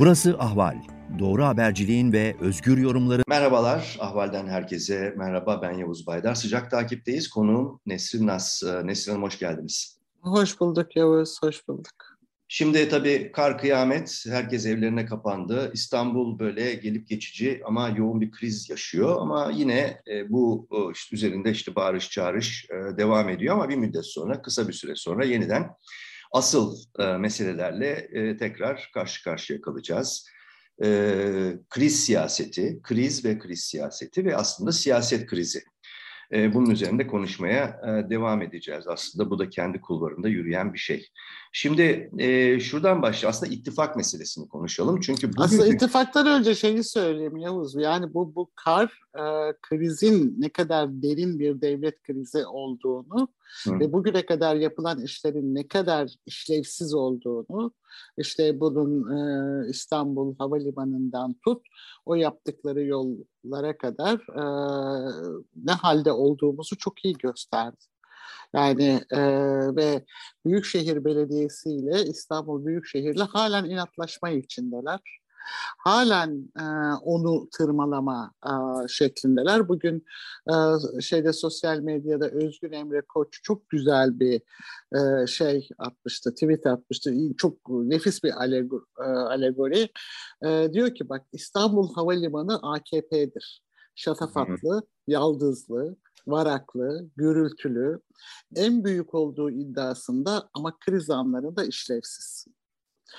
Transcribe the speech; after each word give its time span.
Burası 0.00 0.36
Ahval. 0.38 0.76
Doğru 1.18 1.44
haberciliğin 1.44 2.12
ve 2.12 2.36
özgür 2.40 2.78
yorumları. 2.78 3.22
Merhabalar, 3.28 3.96
Ahval'den 4.00 4.46
herkese 4.46 5.14
merhaba. 5.16 5.62
Ben 5.62 5.72
Yavuz 5.72 6.06
Baydar. 6.06 6.34
Sıcak 6.34 6.70
takipteyiz. 6.70 7.28
Konuğum 7.28 7.80
Nesrin 7.86 8.26
Nas. 8.26 8.62
Ee, 8.62 8.86
Nesrin 8.86 9.12
Hanım 9.12 9.24
hoş 9.24 9.38
geldiniz. 9.38 9.98
Hoş 10.20 10.60
bulduk 10.60 10.96
Yavuz, 10.96 11.42
hoş 11.42 11.68
bulduk. 11.68 12.18
Şimdi 12.48 12.88
tabii 12.88 13.32
kar 13.32 13.58
kıyamet, 13.58 14.24
herkes 14.28 14.66
evlerine 14.66 15.06
kapandı. 15.06 15.70
İstanbul 15.74 16.38
böyle 16.38 16.74
gelip 16.74 17.08
geçici 17.08 17.62
ama 17.64 17.88
yoğun 17.88 18.20
bir 18.20 18.30
kriz 18.30 18.70
yaşıyor. 18.70 19.16
Ama 19.20 19.52
yine 19.54 20.00
e, 20.10 20.30
bu 20.30 20.68
işte 20.94 21.16
üzerinde 21.16 21.50
işte 21.50 21.74
bağırış 21.74 22.10
çağırış 22.10 22.66
e, 22.70 22.98
devam 22.98 23.28
ediyor 23.28 23.54
ama 23.54 23.68
bir 23.68 23.76
müddet 23.76 24.06
sonra, 24.06 24.42
kısa 24.42 24.68
bir 24.68 24.72
süre 24.72 24.96
sonra 24.96 25.24
yeniden 25.24 25.70
asıl 26.30 26.76
e, 26.98 27.04
meselelerle 27.04 28.08
e, 28.12 28.36
tekrar 28.36 28.90
karşı 28.94 29.24
karşıya 29.24 29.60
kalacağız. 29.60 30.26
E, 30.84 30.88
kriz 31.70 32.04
siyaseti, 32.04 32.80
kriz 32.82 33.24
ve 33.24 33.38
kriz 33.38 33.60
siyaseti 33.60 34.24
ve 34.24 34.36
aslında 34.36 34.72
siyaset 34.72 35.26
krizi. 35.26 35.62
E, 36.32 36.54
bunun 36.54 36.70
üzerinde 36.70 37.06
konuşmaya 37.06 37.80
e, 37.86 38.10
devam 38.10 38.42
edeceğiz. 38.42 38.88
Aslında 38.88 39.30
bu 39.30 39.38
da 39.38 39.50
kendi 39.50 39.80
kulvarında 39.80 40.28
yürüyen 40.28 40.74
bir 40.74 40.78
şey. 40.78 41.08
Şimdi 41.52 42.10
e, 42.18 42.60
şuradan 42.60 43.02
başlayalım. 43.02 43.36
Aslında 43.36 43.52
ittifak 43.52 43.96
meselesini 43.96 44.48
konuşalım. 44.48 45.00
Çünkü 45.00 45.28
bugün... 45.28 45.42
Aslında 45.42 45.66
ittifaktan 45.66 46.26
önce 46.26 46.54
şeyi 46.54 46.84
söyleyeyim 46.84 47.36
Yavuz. 47.36 47.74
Yani 47.74 48.14
bu 48.14 48.34
bu 48.34 48.50
kar 48.56 49.00
e, 49.14 49.22
krizin 49.62 50.34
ne 50.38 50.48
kadar 50.48 51.02
derin 51.02 51.38
bir 51.38 51.60
devlet 51.60 52.02
krizi 52.02 52.46
olduğunu 52.46 53.28
Hı. 53.64 53.80
ve 53.80 53.92
bugüne 53.92 54.26
kadar 54.26 54.56
yapılan 54.56 55.02
işlerin 55.02 55.54
ne 55.54 55.68
kadar 55.68 56.14
işlevsiz 56.26 56.94
olduğunu 56.94 57.72
işte 58.18 58.60
bunun 58.60 59.16
e, 59.16 59.68
İstanbul 59.68 60.34
Havalimanı'ndan 60.38 61.34
tut 61.44 61.66
o 62.06 62.14
yaptıkları 62.14 62.84
yollara 62.84 63.78
kadar 63.78 64.14
e, 64.14 64.42
ne 65.64 65.72
halde 65.72 66.12
olduğumuzu 66.12 66.78
çok 66.78 67.04
iyi 67.04 67.14
gösterdi. 67.14 67.76
Yani 68.54 69.00
e, 69.10 69.20
ve 69.76 70.04
Büyükşehir 70.46 71.04
Belediyesi 71.04 71.70
ile 71.70 72.04
İstanbul 72.04 72.66
Büyükşehir'le 72.66 73.20
halen 73.20 73.64
inatlaşma 73.64 74.30
içindeler. 74.30 75.00
Halen 75.78 76.50
e, 76.60 76.64
onu 77.02 77.48
tırmalama 77.50 78.32
e, 78.46 78.52
şeklindeler. 78.88 79.68
Bugün 79.68 80.04
e, 80.50 80.54
şeyde 81.00 81.32
sosyal 81.32 81.78
medyada 81.78 82.28
Özgün 82.28 82.72
Emre 82.72 83.00
Koç 83.00 83.40
çok 83.42 83.68
güzel 83.68 84.20
bir 84.20 84.42
e, 84.96 85.26
şey 85.26 85.68
atmıştı, 85.78 86.34
tweet 86.34 86.66
atmıştı. 86.66 87.14
Çok 87.38 87.68
nefis 87.68 88.24
bir 88.24 88.32
alegori. 88.40 88.84
E, 88.98 89.02
alegori. 89.02 89.88
E, 90.44 90.68
diyor 90.72 90.94
ki 90.94 91.08
bak 91.08 91.26
İstanbul 91.32 91.94
Havalimanı 91.94 92.58
AKP'dir. 92.62 93.62
Şatafatlı, 93.94 94.82
yaldızlı, 95.06 95.96
varaklı, 96.26 97.08
gürültülü, 97.16 98.00
en 98.56 98.84
büyük 98.84 99.14
olduğu 99.14 99.50
iddiasında 99.50 100.50
ama 100.54 100.78
kriz 100.78 101.10
anlarında 101.10 101.64
işlevsiz. 101.64 102.46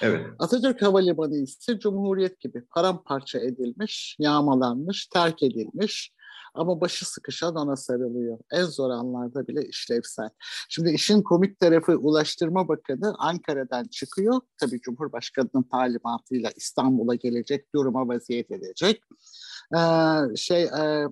Evet. 0.02 0.28
Atatürk 0.40 0.82
Havalimanı 0.82 1.38
ise 1.38 1.80
Cumhuriyet 1.80 2.40
gibi 2.40 2.66
paramparça 2.66 3.40
edilmiş, 3.40 4.16
yağmalanmış, 4.20 5.08
terk 5.08 5.44
edilmiş 5.44 6.14
ama 6.54 6.82
başı 6.82 7.06
sıkışan 7.10 7.56
ona 7.56 7.76
sarılıyor. 7.76 8.40
En 8.52 8.64
zor 8.64 8.90
anlarda 8.90 9.48
bile 9.48 9.66
işlevsel. 9.66 10.30
Şimdi 10.70 10.92
işin 10.92 11.22
komik 11.22 11.60
tarafı 11.60 11.92
Ulaştırma 11.92 12.68
Bakanı 12.68 13.16
Ankara'dan 13.18 13.84
çıkıyor. 13.84 14.42
Tabii 14.58 14.82
Cumhurbaşkanı'nın 14.82 15.64
talimatıyla 15.64 16.52
İstanbul'a 16.56 17.16
gelecek, 17.16 17.76
duruma 17.76 18.08
vaziyet 18.08 18.52
edecek. 18.52 19.04
Ee, 19.76 20.36
şey 20.36 20.64
e, 20.64 21.08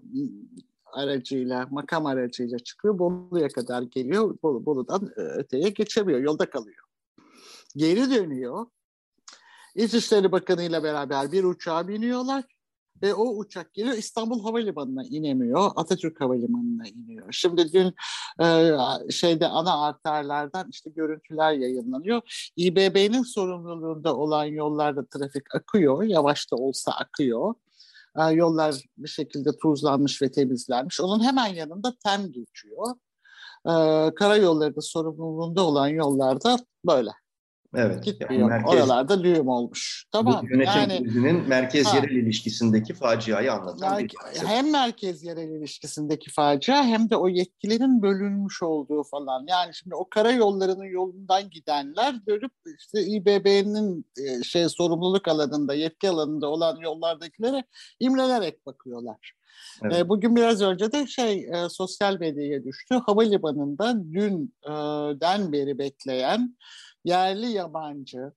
aracıyla, 0.93 1.67
makam 1.71 2.05
aracıyla 2.05 2.59
çıkıyor. 2.59 2.99
Bolu'ya 2.99 3.47
kadar 3.47 3.81
geliyor. 3.81 4.37
Bolu, 4.43 4.65
Bolu'dan 4.65 5.11
e, 5.17 5.21
öteye 5.21 5.69
geçemiyor. 5.69 6.19
Yolda 6.19 6.49
kalıyor. 6.49 6.85
Geri 7.75 8.11
dönüyor. 8.11 8.65
İçişleri 9.75 10.31
Bakanı 10.31 10.63
ile 10.63 10.83
beraber 10.83 11.31
bir 11.31 11.43
uçağa 11.43 11.87
biniyorlar 11.87 12.43
ve 13.01 13.13
o 13.13 13.37
uçak 13.37 13.73
geliyor 13.73 13.97
İstanbul 13.97 14.43
Havalimanı'na 14.43 15.03
inemiyor. 15.03 15.71
Atatürk 15.75 16.21
Havalimanı'na 16.21 16.87
iniyor. 16.87 17.27
Şimdi 17.31 17.73
dün 17.73 17.93
e, 18.45 18.77
şeyde 19.11 19.47
ana 19.47 19.85
arterlerden 19.85 20.67
işte 20.71 20.89
görüntüler 20.89 21.53
yayınlanıyor. 21.53 22.49
İBB'nin 22.57 23.23
sorumluluğunda 23.23 24.15
olan 24.15 24.45
yollarda 24.45 25.05
trafik 25.05 25.55
akıyor. 25.55 26.03
Yavaş 26.03 26.51
da 26.51 26.55
olsa 26.55 26.91
akıyor. 26.91 27.53
E, 28.17 28.23
yollar 28.23 28.75
bir 28.97 29.09
şekilde 29.09 29.49
tuzlanmış 29.61 30.21
ve 30.21 30.31
temizlenmiş. 30.31 31.01
Onun 31.01 31.23
hemen 31.23 31.47
yanında 31.47 31.93
TEM 32.05 32.31
geçiyor. 32.31 32.95
E, 33.65 33.71
karayolları 34.15 34.81
sorumluluğunda 34.81 35.61
olan 35.63 35.87
yollarda 35.87 36.57
böyle. 36.85 37.09
Evet. 37.75 38.03
Gitmiyor. 38.03 38.41
Yani 38.41 38.49
merkez, 38.49 38.73
Oralarda 38.73 39.23
düğüm 39.23 39.47
olmuş. 39.47 40.05
Tamam. 40.11 40.45
Yönetim 40.49 40.73
yani, 40.79 41.03
krizinin 41.03 41.47
merkez 41.47 41.87
ha, 41.87 41.95
yerel 41.95 42.09
ilişkisindeki 42.09 42.93
faciayı 42.93 43.53
anlatan 43.53 43.93
yani, 43.93 44.03
bir 44.03 44.47
Hem 44.47 44.71
merkez 44.71 45.23
yerel 45.23 45.49
ilişkisindeki 45.49 46.31
facia 46.31 46.83
hem 46.83 47.09
de 47.09 47.17
o 47.17 47.27
yetkilerin 47.27 48.01
bölünmüş 48.01 48.63
olduğu 48.63 49.03
falan. 49.03 49.45
Yani 49.47 49.75
şimdi 49.75 49.95
o 49.95 50.09
karayollarının 50.09 50.85
yolundan 50.85 51.49
gidenler 51.49 52.25
dönüp 52.27 52.51
işte 52.77 53.05
İBB'nin 53.05 54.05
e, 54.17 54.43
şey 54.43 54.69
sorumluluk 54.69 55.27
alanında, 55.27 55.73
yetki 55.73 56.09
alanında 56.09 56.47
olan 56.47 56.77
yollardakilere 56.77 57.63
imrenerek 57.99 58.65
bakıyorlar. 58.65 59.38
Evet. 59.83 59.97
E, 59.97 60.09
bugün 60.09 60.35
biraz 60.35 60.61
önce 60.61 60.91
de 60.91 61.07
şey 61.07 61.49
e, 61.53 61.69
sosyal 61.69 62.19
medyaya 62.19 62.63
düştü. 62.63 62.95
Havalimanında 63.05 64.03
dünden 64.03 65.51
beri 65.51 65.77
bekleyen 65.77 66.57
yerli 67.05 67.47
yabancı 67.51 68.31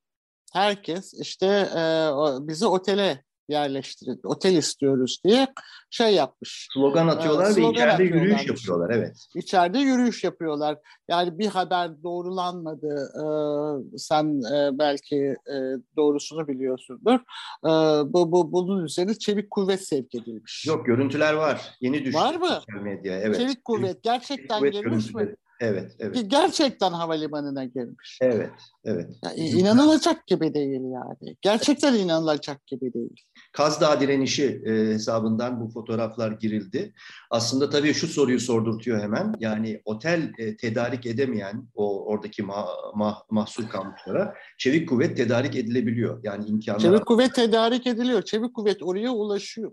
herkes 0.52 1.14
işte 1.14 1.46
e, 1.76 2.10
bizi 2.48 2.66
otele 2.66 3.24
yerleştirin, 3.48 4.20
otel 4.24 4.56
istiyoruz 4.56 5.20
diye 5.24 5.46
şey 5.90 6.14
yapmış. 6.14 6.68
Slogan 6.74 7.08
atıyorlar 7.08 7.50
ee, 7.50 7.56
ve 7.56 7.70
içeride 7.70 8.04
yürüyüş 8.04 8.46
yapıyorlar, 8.46 8.90
evet. 8.94 9.26
İçeride 9.34 9.78
yürüyüş 9.78 10.24
yapıyorlar. 10.24 10.78
Yani 11.08 11.38
bir 11.38 11.46
haber 11.46 12.02
doğrulanmadı. 12.02 13.12
Ee, 13.16 13.98
sen 13.98 14.42
e, 14.54 14.78
belki 14.78 15.16
e, 15.46 15.56
doğrusunu 15.96 16.48
biliyorsundur. 16.48 17.20
Ee, 17.64 17.68
bu, 18.12 18.32
bu 18.32 18.52
bunun 18.52 18.84
üzerine 18.84 19.14
çevik 19.14 19.50
kuvvet 19.50 19.86
sevk 19.86 20.14
edilmiş. 20.14 20.66
Yok, 20.66 20.86
görüntüler 20.86 21.34
var. 21.34 21.60
Yeni 21.80 22.04
düştü. 22.04 22.20
Var 22.20 22.34
mı? 22.34 22.60
Medya, 22.82 23.20
evet. 23.20 23.36
Çevik 23.36 23.64
kuvvet 23.64 24.02
gerçekten 24.02 24.60
çevik 24.60 24.72
kuvvet 24.72 24.84
gelmiş 24.84 25.14
mi? 25.14 25.36
Evet, 25.62 25.96
evet. 25.98 26.24
Gerçekten 26.26 26.92
havalimanına 26.92 27.64
girmiş. 27.64 28.18
Evet, 28.20 28.50
evet. 28.84 29.10
Yani 29.24 29.48
inanılacak 29.48 30.26
gibi 30.26 30.54
değil 30.54 30.80
yani. 30.82 31.36
Gerçekten 31.40 31.94
inanılacak 31.94 32.66
gibi 32.66 32.94
değil. 32.94 33.16
Kaz 33.52 33.80
Dağı 33.80 34.00
direnişi 34.00 34.62
e, 34.66 34.70
hesabından 34.94 35.60
bu 35.60 35.68
fotoğraflar 35.68 36.30
girildi. 36.32 36.94
Aslında 37.30 37.70
tabii 37.70 37.94
şu 37.94 38.06
soruyu 38.06 38.40
sordurtuyor 38.40 39.00
hemen. 39.00 39.34
Yani 39.40 39.82
otel 39.84 40.32
e, 40.38 40.56
tedarik 40.56 41.06
edemeyen 41.06 41.68
o 41.74 42.04
oradaki 42.04 42.42
ma, 42.42 42.66
ma, 42.94 43.18
mahsur 43.30 43.68
kalmışlara 43.68 44.34
çevik 44.58 44.88
kuvvet 44.88 45.16
tedarik 45.16 45.56
edilebiliyor. 45.56 46.20
Yani 46.22 46.46
imkanlar... 46.46 46.80
Çevik 46.80 47.06
kuvvet 47.06 47.34
tedarik 47.34 47.86
ediliyor. 47.86 48.22
Çevik 48.22 48.54
kuvvet 48.54 48.82
oraya 48.82 49.10
ulaşıyor. 49.10 49.72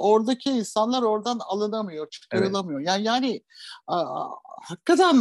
Oradaki 0.00 0.50
insanlar 0.50 1.02
oradan 1.02 1.38
alınamıyor, 1.48 2.10
çıkarılamıyor. 2.10 2.80
Evet. 2.80 2.88
Yani 2.88 3.04
yani 3.06 3.40
a, 3.86 4.00
a, 4.00 4.30
hakikaten 4.68 5.15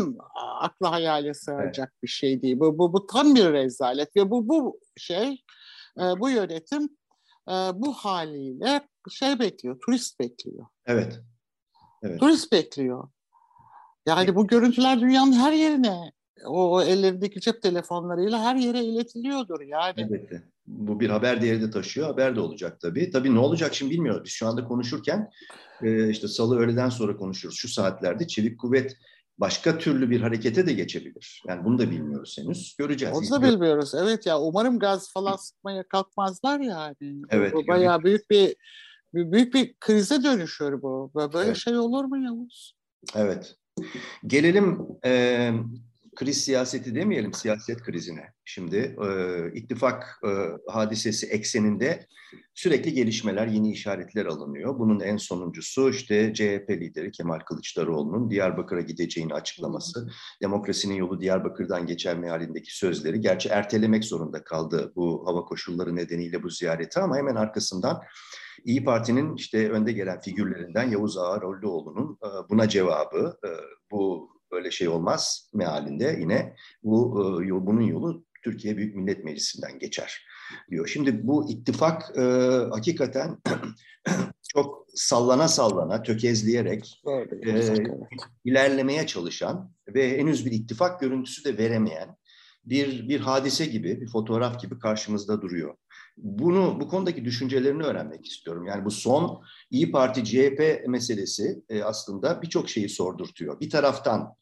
akla 0.60 0.92
hayale 0.92 1.34
sığacak 1.34 1.90
evet. 1.94 2.04
bir 2.04 2.08
şey 2.08 2.42
değil. 2.42 2.60
Bu, 2.60 2.78
bu, 2.78 2.94
bu 2.94 3.08
tam 3.08 3.36
bir 3.36 3.54
rezalet 3.54 4.16
ve 4.16 4.30
bu, 4.32 4.50
bu 4.50 4.80
şey, 4.98 5.44
e, 6.00 6.04
bu 6.20 6.30
yönetim 6.30 6.84
e, 7.50 7.54
bu 7.74 7.94
haliyle 7.94 8.88
şey 9.12 9.40
bekliyor, 9.40 9.80
turist 9.86 10.20
bekliyor. 10.20 10.66
Evet. 10.86 11.20
evet. 12.04 12.20
Turist 12.20 12.52
bekliyor. 12.52 13.10
Yani 14.08 14.36
bu 14.36 14.48
görüntüler 14.48 15.02
dünyanın 15.02 15.34
her 15.34 15.52
yerine, 15.52 16.12
o, 16.46 16.72
o 16.72 16.82
ellerindeki 16.82 17.40
cep 17.40 17.62
telefonlarıyla 17.62 18.40
her 18.40 18.56
yere 18.56 18.84
iletiliyordur 18.84 19.62
yani. 19.62 20.02
Elbette. 20.02 20.44
Bu 20.68 21.00
bir 21.00 21.10
haber 21.10 21.42
değeri 21.42 21.62
de 21.62 21.72
taşıyor. 21.72 22.08
Haber 22.08 22.36
de 22.36 22.40
olacak 22.40 22.80
tabii. 22.82 23.12
Tabii 23.12 23.36
ne 23.36 23.40
olacak 23.40 23.74
şimdi 23.74 23.92
bilmiyoruz. 23.92 24.24
Biz 24.24 24.32
şu 24.32 24.48
anda 24.48 24.64
konuşurken 24.64 25.32
e, 25.82 26.10
işte 26.10 26.28
salı 26.28 26.60
öğleden 26.60 26.90
sonra 26.90 27.18
konuşuyoruz. 27.18 27.60
Şu 27.60 27.68
saatlerde 27.68 28.28
çevik 28.28 28.60
kuvvet 28.60 28.98
başka 29.38 29.78
türlü 29.78 30.10
bir 30.10 30.22
harekete 30.22 30.66
de 30.66 30.74
geçebilir. 30.74 31.44
Yani 31.48 31.66
bunu 31.66 31.80
da 31.80 31.92
bilmiyoruz 31.92 32.38
henüz. 32.40 32.76
Göreceğiz. 32.78 33.18
Onu 33.18 33.32
da 33.32 33.48
bilmiyoruz. 33.48 33.96
Evet 33.96 34.26
ya 34.26 34.40
umarım 34.40 34.80
gaz 34.80 35.14
falan 35.14 35.36
sıkmaya 35.36 35.84
kalkmazlar 35.84 36.60
yani. 36.60 37.22
Evet. 37.30 37.54
Bu, 37.54 37.68
bayağı 37.68 38.04
büyük 38.04 38.30
bir 38.30 38.56
büyük 39.14 39.54
bir 39.54 39.76
krize 39.80 40.24
dönüşüyor 40.24 40.82
bu. 40.82 41.12
Böyle 41.16 41.48
evet. 41.48 41.58
şey 41.58 41.78
olur 41.78 42.06
mu 42.06 42.18
Yavuz? 42.18 42.76
Evet. 43.16 43.56
Gelelim 44.28 44.80
e, 45.06 45.52
kriz 46.16 46.44
siyaseti 46.44 46.96
demeyelim, 46.96 47.34
siyaset 47.34 47.82
krizine. 47.84 48.34
Şimdi 48.46 48.96
e, 49.06 49.10
ittifak 49.54 50.20
e, 50.24 50.30
hadisesi 50.72 51.28
ekseninde 51.28 52.08
sürekli 52.54 52.94
gelişmeler, 52.94 53.48
yeni 53.48 53.72
işaretler 53.72 54.26
alınıyor. 54.26 54.80
Bunun 54.80 55.00
en 55.00 55.18
sonuncusu 55.18 55.90
işte 55.90 56.34
CHP 56.34 56.70
lideri 56.70 57.12
Kemal 57.12 57.40
Kılıçdaroğlu'nun 57.40 58.30
Diyarbakır'a 58.30 58.82
gideceğini 58.82 59.34
açıklaması. 59.34 60.08
Demokrasinin 60.42 60.96
yolu 60.96 61.22
Diyarbakır'dan 61.22 61.86
geçer 61.86 62.18
mealindeki 62.18 62.78
sözleri. 62.78 63.22
Gerçi 63.22 63.50
ertelemek 63.50 64.06
zorunda 64.06 64.44
kaldı 64.44 64.94
bu 64.96 65.28
hava 65.28 65.46
koşulları 65.46 65.96
nedeniyle 65.96 66.44
bu 66.44 66.50
ziyareti 66.50 67.00
ama 67.00 67.18
hemen 67.18 67.36
arkasından 67.36 68.02
İyi 68.66 68.84
Parti'nin 68.84 69.36
işte 69.36 69.70
önde 69.70 69.92
gelen 69.92 70.20
figürlerinden 70.20 70.90
Yavuz 70.90 71.18
Ağaroğlu'nun 71.18 72.18
e, 72.24 72.50
buna 72.50 72.70
cevabı, 72.70 73.38
e, 73.46 73.50
bu 73.92 74.35
böyle 74.56 74.72
şey 74.72 74.88
olmaz 74.88 75.50
mealinde 75.54 76.18
yine 76.20 76.56
bu 76.84 77.22
e, 77.44 77.66
bunun 77.68 77.82
yolu 77.82 78.26
Türkiye 78.44 78.78
Büyük 78.78 78.96
Millet 78.96 79.24
Meclisi'nden 79.24 79.80
geçer 79.80 80.26
diyor. 80.70 80.88
Şimdi 80.88 81.28
bu 81.28 81.50
ittifak 81.50 82.18
hakikaten 82.72 83.38
çok 84.54 84.86
sallana 84.96 85.48
sallana, 85.48 86.04
tökezleyerek 86.04 87.02
e, 87.46 87.74
ilerlemeye 88.46 89.08
çalışan 89.08 89.72
ve 89.88 90.18
henüz 90.18 90.46
bir 90.46 90.52
ittifak 90.52 91.00
görüntüsü 91.00 91.44
de 91.44 91.58
veremeyen 91.58 92.18
bir 92.66 93.10
bir 93.10 93.20
hadise 93.20 93.66
gibi, 93.66 94.02
bir 94.02 94.08
fotoğraf 94.08 94.62
gibi 94.62 94.80
karşımızda 94.80 95.42
duruyor. 95.42 95.76
Bunu 96.18 96.80
bu 96.80 96.88
konudaki 96.88 97.26
düşüncelerini 97.26 97.84
öğrenmek 97.84 98.26
istiyorum. 98.26 98.66
Yani 98.66 98.86
bu 98.86 98.92
son 98.92 99.44
İyi 99.72 99.92
Parti 99.92 100.24
CHP 100.24 100.88
meselesi 100.88 101.64
e, 101.70 101.84
aslında 101.84 102.42
birçok 102.42 102.70
şeyi 102.70 102.90
sordurtuyor. 102.90 103.60
Bir 103.60 103.70
taraftan 103.70 104.36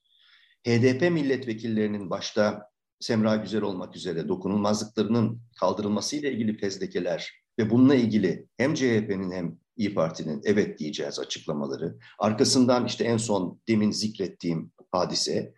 HDP 0.67 1.11
milletvekillerinin 1.11 2.09
başta 2.09 2.69
Semra 2.99 3.35
Güzel 3.35 3.61
olmak 3.61 3.95
üzere 3.95 4.27
dokunulmazlıklarının 4.27 5.41
kaldırılmasıyla 5.59 6.29
ilgili 6.29 6.57
fezlekeler 6.57 7.31
ve 7.59 7.69
bununla 7.69 7.95
ilgili 7.95 8.47
hem 8.57 8.73
CHP'nin 8.73 9.31
hem 9.31 9.57
İyi 9.77 9.93
Parti'nin 9.93 10.41
evet 10.43 10.79
diyeceğiz 10.79 11.19
açıklamaları. 11.19 11.97
Arkasından 12.19 12.85
işte 12.85 13.03
en 13.03 13.17
son 13.17 13.59
demin 13.67 13.91
zikrettiğim 13.91 14.71
hadise 14.91 15.53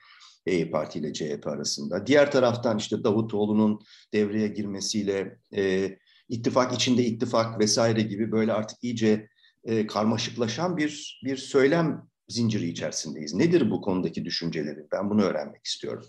İyi 0.48 0.72
Parti 0.72 1.00
ile 1.00 1.14
CHP 1.14 1.48
arasında. 1.48 2.08
Diğer 2.08 2.32
taraftan 2.32 2.78
işte 2.78 3.04
Davutoğlu'nun 3.04 3.80
devreye 4.14 4.48
girmesiyle 4.48 5.40
e, 5.56 5.98
ittifak 6.30 6.74
içinde 6.74 7.06
ittifak 7.06 7.60
vesaire 7.60 8.02
gibi 8.02 8.32
böyle 8.32 8.54
artık 8.54 8.78
iyice 8.82 9.28
e, 9.64 9.88
karmaşıklaşan 9.88 10.78
bir 10.78 11.22
bir 11.26 11.38
söylem 11.38 12.08
zinciri 12.28 12.70
içerisindeyiz. 12.70 13.34
Nedir 13.34 13.72
bu 13.72 13.82
konudaki 13.82 14.26
düşünceleri? 14.26 14.88
Ben 14.92 15.10
bunu 15.10 15.24
öğrenmek 15.24 15.66
istiyorum. 15.66 16.06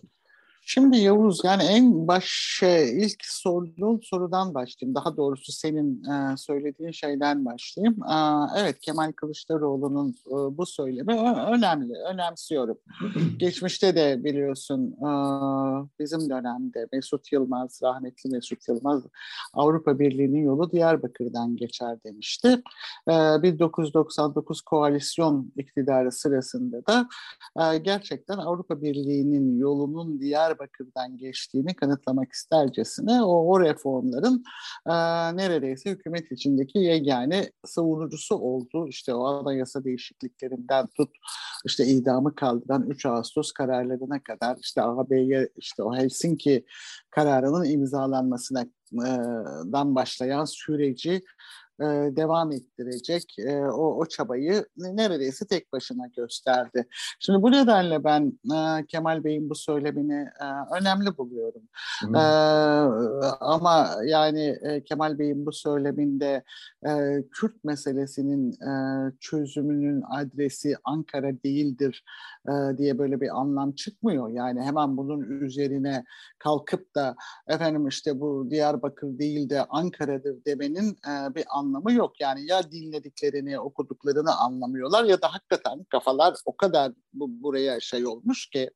Şimdi 0.68 0.96
Yavuz 0.96 1.40
yani 1.44 1.62
en 1.62 2.08
baş 2.08 2.60
ilk 2.92 3.24
sorduğun 3.24 4.00
sorudan 4.02 4.54
başlayayım. 4.54 4.94
Daha 4.94 5.16
doğrusu 5.16 5.52
senin 5.52 6.04
e, 6.04 6.36
söylediğin 6.36 6.90
şeyden 6.90 7.44
başlayayım. 7.44 7.96
E, 8.02 8.14
evet 8.60 8.80
Kemal 8.80 9.12
Kılıçdaroğlu'nun 9.12 10.14
e, 10.26 10.58
bu 10.58 10.66
söylemi 10.66 11.12
önemli, 11.30 11.92
önemsiyorum. 12.12 12.78
Geçmişte 13.36 13.96
de 13.96 14.24
biliyorsun 14.24 14.92
e, 14.92 15.08
bizim 16.00 16.30
dönemde 16.30 16.86
Mesut 16.92 17.32
Yılmaz, 17.32 17.80
rahmetli 17.82 18.30
Mesut 18.30 18.68
Yılmaz 18.68 19.02
Avrupa 19.52 19.98
Birliği'nin 19.98 20.44
yolu 20.44 20.70
Diyarbakır'dan 20.70 21.56
geçer 21.56 21.98
demişti. 22.04 22.62
E, 23.08 23.42
1999 23.42 24.60
koalisyon 24.60 25.52
iktidarı 25.56 26.12
sırasında 26.12 26.86
da 26.86 27.08
e, 27.60 27.78
gerçekten 27.78 28.38
Avrupa 28.38 28.82
Birliği'nin 28.82 29.58
yolunun 29.58 30.20
diğer 30.20 30.55
Diyarbakır'dan 30.56 31.16
geçtiğini 31.16 31.74
kanıtlamak 31.74 32.32
istercesine 32.32 33.22
o, 33.22 33.52
o 33.52 33.60
reformların 33.60 34.44
e, 34.86 34.92
neredeyse 35.36 35.90
hükümet 35.90 36.32
içindeki 36.32 36.78
yegane 36.78 37.50
savunucusu 37.64 38.36
oldu. 38.36 38.88
İşte 38.88 39.14
o 39.14 39.24
anayasa 39.24 39.84
değişikliklerinden 39.84 40.86
tut 40.86 41.10
işte 41.66 41.86
idamı 41.86 42.34
kaldıran 42.34 42.82
3 42.88 43.06
Ağustos 43.06 43.52
kararlarına 43.52 44.22
kadar 44.22 44.56
işte 44.60 44.82
AB'ye 44.82 45.48
işte 45.56 45.82
o 45.82 45.94
Helsinki 45.94 46.64
kararının 47.10 47.64
imzalanmasına 47.64 48.66
dan 49.72 49.94
başlayan 49.94 50.44
süreci 50.44 51.22
e, 51.80 51.84
devam 52.16 52.52
ettirecek 52.52 53.34
e, 53.38 53.58
o, 53.58 54.00
o 54.00 54.06
çabayı 54.06 54.66
neredeyse 54.76 55.46
tek 55.46 55.72
başına 55.72 56.06
gösterdi. 56.06 56.86
Şimdi 57.20 57.42
bu 57.42 57.52
nedenle 57.52 58.04
ben 58.04 58.38
e, 58.54 58.86
Kemal 58.86 59.24
Bey'in 59.24 59.50
bu 59.50 59.54
söylemini 59.54 60.28
e, 60.40 60.76
önemli 60.80 61.18
buluyorum. 61.18 61.62
E, 62.14 62.22
ama 63.40 63.90
yani 64.04 64.56
e, 64.62 64.84
Kemal 64.84 65.18
Bey'in 65.18 65.46
bu 65.46 65.52
söyleminde 65.52 66.42
e, 66.86 67.22
Kürt 67.32 67.64
meselesinin 67.64 68.52
e, 68.52 68.72
çözümünün 69.20 70.02
adresi 70.10 70.76
Ankara 70.84 71.42
değildir 71.44 72.04
e, 72.48 72.78
diye 72.78 72.98
böyle 72.98 73.20
bir 73.20 73.40
anlam 73.40 73.72
çıkmıyor. 73.72 74.28
Yani 74.28 74.62
hemen 74.62 74.96
bunun 74.96 75.20
üzerine 75.20 76.04
kalkıp 76.38 76.94
da 76.94 77.16
efendim 77.48 77.88
işte 77.88 78.20
bu 78.20 78.46
Diyarbakır 78.50 79.18
değil 79.18 79.50
de 79.50 79.64
Ankara'dır 79.64 80.44
demenin 80.44 80.90
e, 80.90 81.34
bir 81.34 81.44
anlamı 81.48 81.65
yok. 81.90 82.20
Yani 82.20 82.46
ya 82.46 82.70
dinlediklerini, 82.70 83.60
okuduklarını 83.60 84.36
anlamıyorlar 84.36 85.04
ya 85.04 85.22
da 85.22 85.34
hakikaten 85.34 85.84
kafalar 85.84 86.34
o 86.44 86.56
kadar 86.56 86.92
bu, 87.12 87.42
buraya 87.42 87.80
şey 87.80 88.06
olmuş 88.06 88.50
ki 88.50 88.70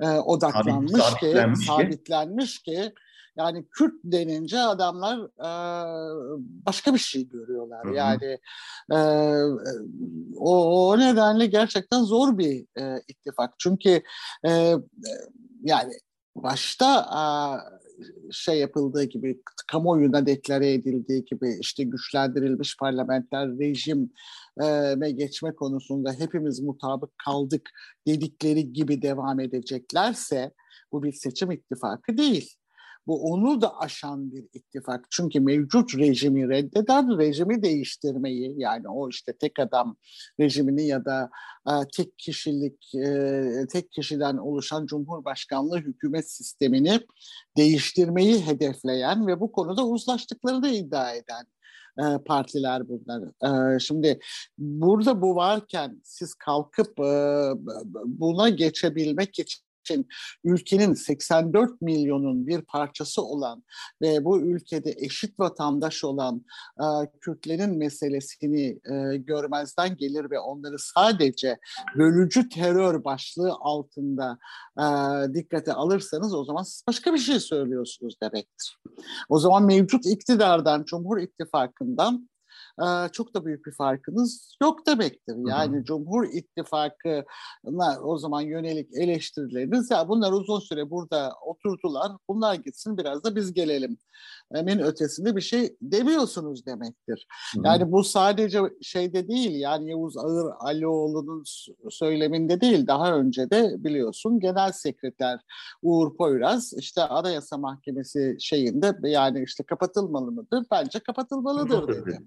e, 0.00 0.08
odaklanmış 0.08 0.92
Sabit, 0.92 1.20
ki, 1.20 1.26
sabitlenmiş, 1.26 1.66
sabitlenmiş 1.66 2.62
ki, 2.62 2.72
ki 2.72 2.92
yani 3.36 3.66
Kürt 3.70 3.94
denince 4.04 4.60
adamlar 4.60 5.18
e, 5.18 5.48
başka 6.66 6.94
bir 6.94 6.98
şey 6.98 7.28
görüyorlar. 7.28 7.84
Hı-hı. 7.84 7.94
Yani 7.94 8.38
e, 8.92 8.98
o, 10.36 10.88
o 10.88 10.98
nedenle 10.98 11.46
gerçekten 11.46 12.02
zor 12.02 12.38
bir 12.38 12.66
e, 12.80 13.02
ittifak. 13.08 13.54
Çünkü 13.58 14.02
e, 14.46 14.74
yani 15.62 15.92
başta 16.36 17.00
e, 17.00 17.20
şey 18.30 18.58
yapıldığı 18.58 19.04
gibi 19.04 19.42
kamuoyuna 19.66 20.26
deklare 20.26 20.72
edildiği 20.72 21.24
gibi 21.24 21.56
işte 21.60 21.84
güçlendirilmiş 21.84 22.76
parlamenter 22.76 23.48
rejim 23.58 24.12
ve 25.00 25.10
geçme 25.10 25.54
konusunda 25.54 26.12
hepimiz 26.12 26.60
mutabık 26.60 27.10
kaldık 27.24 27.70
dedikleri 28.06 28.72
gibi 28.72 29.02
devam 29.02 29.40
edeceklerse 29.40 30.52
bu 30.92 31.02
bir 31.02 31.12
seçim 31.12 31.50
ittifakı 31.50 32.16
değil. 32.18 32.54
Bu 33.06 33.22
onu 33.22 33.60
da 33.60 33.78
aşan 33.78 34.32
bir 34.32 34.44
ittifak. 34.52 35.06
Çünkü 35.10 35.40
mevcut 35.40 35.98
rejimi 35.98 36.48
reddeden 36.48 37.18
rejimi 37.18 37.62
değiştirmeyi 37.62 38.54
yani 38.56 38.88
o 38.88 39.08
işte 39.08 39.32
tek 39.32 39.58
adam 39.58 39.96
rejimini 40.40 40.86
ya 40.86 41.04
da 41.04 41.30
e, 41.68 41.72
tek 41.96 42.18
kişilik 42.18 42.94
e, 42.94 43.66
tek 43.72 43.92
kişiden 43.92 44.36
oluşan 44.36 44.86
cumhurbaşkanlığı 44.86 45.78
hükümet 45.78 46.30
sistemini 46.30 47.00
değiştirmeyi 47.56 48.46
hedefleyen 48.46 49.26
ve 49.26 49.40
bu 49.40 49.52
konuda 49.52 49.86
uzlaştıklarını 49.86 50.68
iddia 50.68 51.12
eden 51.12 51.46
e, 51.98 52.18
partiler 52.24 52.82
bunlar. 52.88 53.74
E, 53.74 53.78
şimdi 53.78 54.18
burada 54.58 55.22
bu 55.22 55.36
varken 55.36 56.00
siz 56.04 56.34
kalkıp 56.34 57.00
e, 57.00 57.04
buna 58.04 58.48
geçebilmek 58.48 59.38
için 59.38 59.64
için 59.84 60.08
ülkenin 60.44 60.94
84 60.94 61.82
milyonun 61.82 62.46
bir 62.46 62.60
parçası 62.62 63.22
olan 63.22 63.64
ve 64.02 64.24
bu 64.24 64.40
ülkede 64.40 64.94
eşit 64.96 65.40
vatandaş 65.40 66.04
olan 66.04 66.44
e, 66.78 66.84
Kürtlerin 67.20 67.78
meselesini 67.78 68.80
e, 68.92 69.16
görmezden 69.16 69.96
gelir 69.96 70.30
ve 70.30 70.38
onları 70.38 70.78
sadece 70.78 71.58
bölücü 71.96 72.48
terör 72.48 73.04
başlığı 73.04 73.52
altında 73.60 74.38
e, 74.78 74.84
dikkate 75.34 75.72
alırsanız 75.72 76.34
o 76.34 76.44
zaman 76.44 76.62
siz 76.62 76.82
başka 76.88 77.14
bir 77.14 77.18
şey 77.18 77.40
söylüyorsunuz 77.40 78.14
demektir. 78.22 78.78
O 79.28 79.38
zaman 79.38 79.64
mevcut 79.64 80.06
iktidardan, 80.06 80.84
Cumhur 80.84 81.18
İttifakı'ndan 81.18 82.28
çok 83.12 83.34
da 83.34 83.44
büyük 83.44 83.66
bir 83.66 83.72
farkınız 83.72 84.56
yok 84.62 84.86
demektir. 84.86 85.36
Yani 85.48 85.76
hı 85.76 85.80
hı. 85.80 85.84
Cumhur 85.84 86.28
İttifakı'na 86.32 88.00
o 88.00 88.18
zaman 88.18 88.40
yönelik 88.40 88.94
eleştirileriniz 88.94 89.90
ya 89.90 90.08
bunlar 90.08 90.32
uzun 90.32 90.60
süre 90.60 90.90
burada 90.90 91.32
oturdular. 91.46 92.12
Bunlar 92.28 92.54
gitsin 92.54 92.98
biraz 92.98 93.24
da 93.24 93.36
biz 93.36 93.52
gelelim. 93.52 93.98
Min 94.50 94.78
ötesinde 94.78 95.36
bir 95.36 95.40
şey 95.40 95.76
demiyorsunuz 95.82 96.66
demektir. 96.66 97.26
Hı 97.54 97.60
hı. 97.60 97.66
Yani 97.66 97.92
bu 97.92 98.04
sadece 98.04 98.60
şeyde 98.82 99.28
değil 99.28 99.60
yani 99.60 99.90
Yavuz 99.90 100.16
Ağır 100.16 100.52
Alioğlu'nun 100.58 101.44
söyleminde 101.90 102.60
değil 102.60 102.86
daha 102.86 103.16
önce 103.16 103.50
de 103.50 103.84
biliyorsun 103.84 104.40
Genel 104.40 104.72
Sekreter 104.72 105.40
Uğur 105.82 106.16
Poyraz 106.16 106.72
işte 106.78 107.02
Anayasa 107.02 107.56
Mahkemesi 107.56 108.36
şeyinde 108.40 108.98
yani 109.02 109.42
işte 109.42 109.64
kapatılmalı 109.64 110.32
mıdır? 110.32 110.66
Bence 110.70 110.98
kapatılmalıdır 110.98 111.88
dedi. 111.88 112.18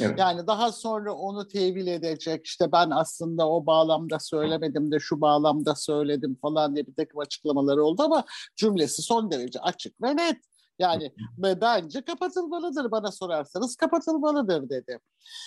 Evet. 0.00 0.18
Yani 0.18 0.46
daha 0.46 0.72
sonra 0.72 1.14
onu 1.14 1.48
tevil 1.48 1.86
edecek 1.86 2.46
işte 2.46 2.72
ben 2.72 2.90
aslında 2.90 3.48
o 3.50 3.66
bağlamda 3.66 4.18
söylemedim 4.18 4.92
de 4.92 5.00
şu 5.00 5.20
bağlamda 5.20 5.74
söyledim 5.74 6.38
falan 6.42 6.74
diye 6.74 6.86
bir 6.86 6.94
takım 6.94 7.20
açıklamaları 7.20 7.84
oldu 7.84 8.02
ama 8.02 8.24
cümlesi 8.56 9.02
son 9.02 9.30
derece 9.30 9.60
açık 9.60 10.02
ve 10.02 10.16
net. 10.16 10.49
Yani 10.80 11.12
bence 11.38 12.00
kapatılmalıdır 12.00 12.90
bana 12.90 13.12
sorarsanız 13.12 13.76
kapatılmalıdır 13.76 14.68
dedi. 14.70 14.98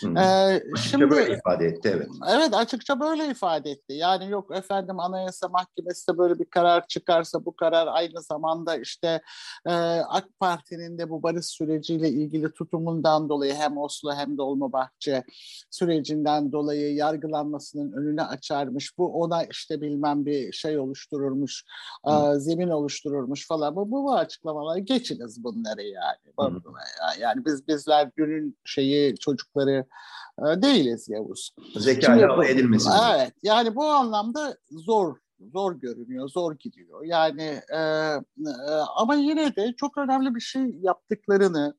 Hmm. 0.01 0.17
Ee, 0.17 0.63
şimdi 0.89 1.09
böyle 1.09 1.33
ifade 1.37 1.65
etti 1.65 1.91
evet. 1.95 2.09
Evet 2.29 2.53
açıkça 2.53 2.99
böyle 2.99 3.27
ifade 3.27 3.71
etti. 3.71 3.93
Yani 3.93 4.29
yok 4.29 4.55
efendim 4.55 4.99
Anayasa 4.99 5.47
Mahkemesi 5.47 6.07
de 6.13 6.17
böyle 6.17 6.39
bir 6.39 6.45
karar 6.45 6.87
çıkarsa 6.87 7.45
bu 7.45 7.55
karar 7.55 7.87
aynı 7.87 8.21
zamanda 8.21 8.77
işte 8.77 9.21
e, 9.65 9.71
AK 10.09 10.25
Parti'nin 10.39 10.97
de 10.97 11.09
bu 11.09 11.23
barış 11.23 11.45
süreciyle 11.45 12.09
ilgili 12.09 12.53
tutumundan 12.53 13.29
dolayı 13.29 13.53
hem 13.53 13.77
Oslo 13.77 14.13
hem 14.13 14.37
Dolmabahçe 14.37 15.23
sürecinden 15.71 16.51
dolayı 16.51 16.93
yargılanmasının 16.95 17.91
önünü 17.91 18.21
açarmış. 18.21 18.97
Bu 18.97 19.21
ona 19.21 19.43
işte 19.43 19.81
bilmem 19.81 20.25
bir 20.25 20.51
şey 20.51 20.79
oluştururmuş, 20.79 21.63
e, 22.07 22.39
zemin 22.39 22.69
oluştururmuş 22.69 23.47
falan. 23.47 23.75
Bu, 23.75 23.91
bu, 23.91 24.13
açıklamalar 24.15 24.77
geçiniz 25.23 25.43
bunları 25.43 25.81
yani. 25.81 26.61
Yani 27.19 27.45
biz 27.45 27.67
bizler 27.67 28.09
günün 28.15 28.57
şeyi 28.65 29.17
çocukları 29.17 29.85
e, 30.39 30.61
değiliz 30.61 31.09
Yavuz. 31.09 31.55
Zeka 31.75 32.45
edilmesi. 32.45 32.89
Evet 33.15 33.33
yani 33.43 33.75
bu 33.75 33.85
anlamda 33.85 34.57
zor 34.71 35.17
zor 35.53 35.75
görünüyor, 35.75 36.29
zor 36.29 36.55
gidiyor. 36.55 37.05
Yani 37.05 37.61
e, 37.73 37.77
e, 37.77 38.19
ama 38.95 39.15
yine 39.15 39.55
de 39.55 39.73
çok 39.77 39.97
önemli 39.97 40.35
bir 40.35 40.41
şey 40.41 40.79
yaptıklarını, 40.81 41.73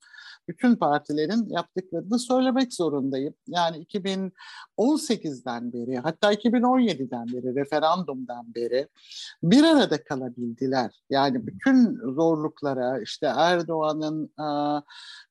bütün 0.48 0.76
partilerin 0.76 1.48
yaptıklarını 1.48 2.18
söylemek 2.18 2.74
zorundayım. 2.74 3.34
Yani 3.46 3.84
2018'den 3.84 5.72
beri 5.72 5.98
hatta 5.98 6.34
2017'den 6.34 7.26
beri 7.26 7.54
referandumdan 7.54 8.54
beri 8.54 8.88
bir 9.42 9.64
arada 9.64 10.04
kalabildiler. 10.04 11.02
Yani 11.10 11.46
bütün 11.46 11.98
zorluklara 12.14 13.00
işte 13.00 13.26
Erdoğan'ın 13.36 14.32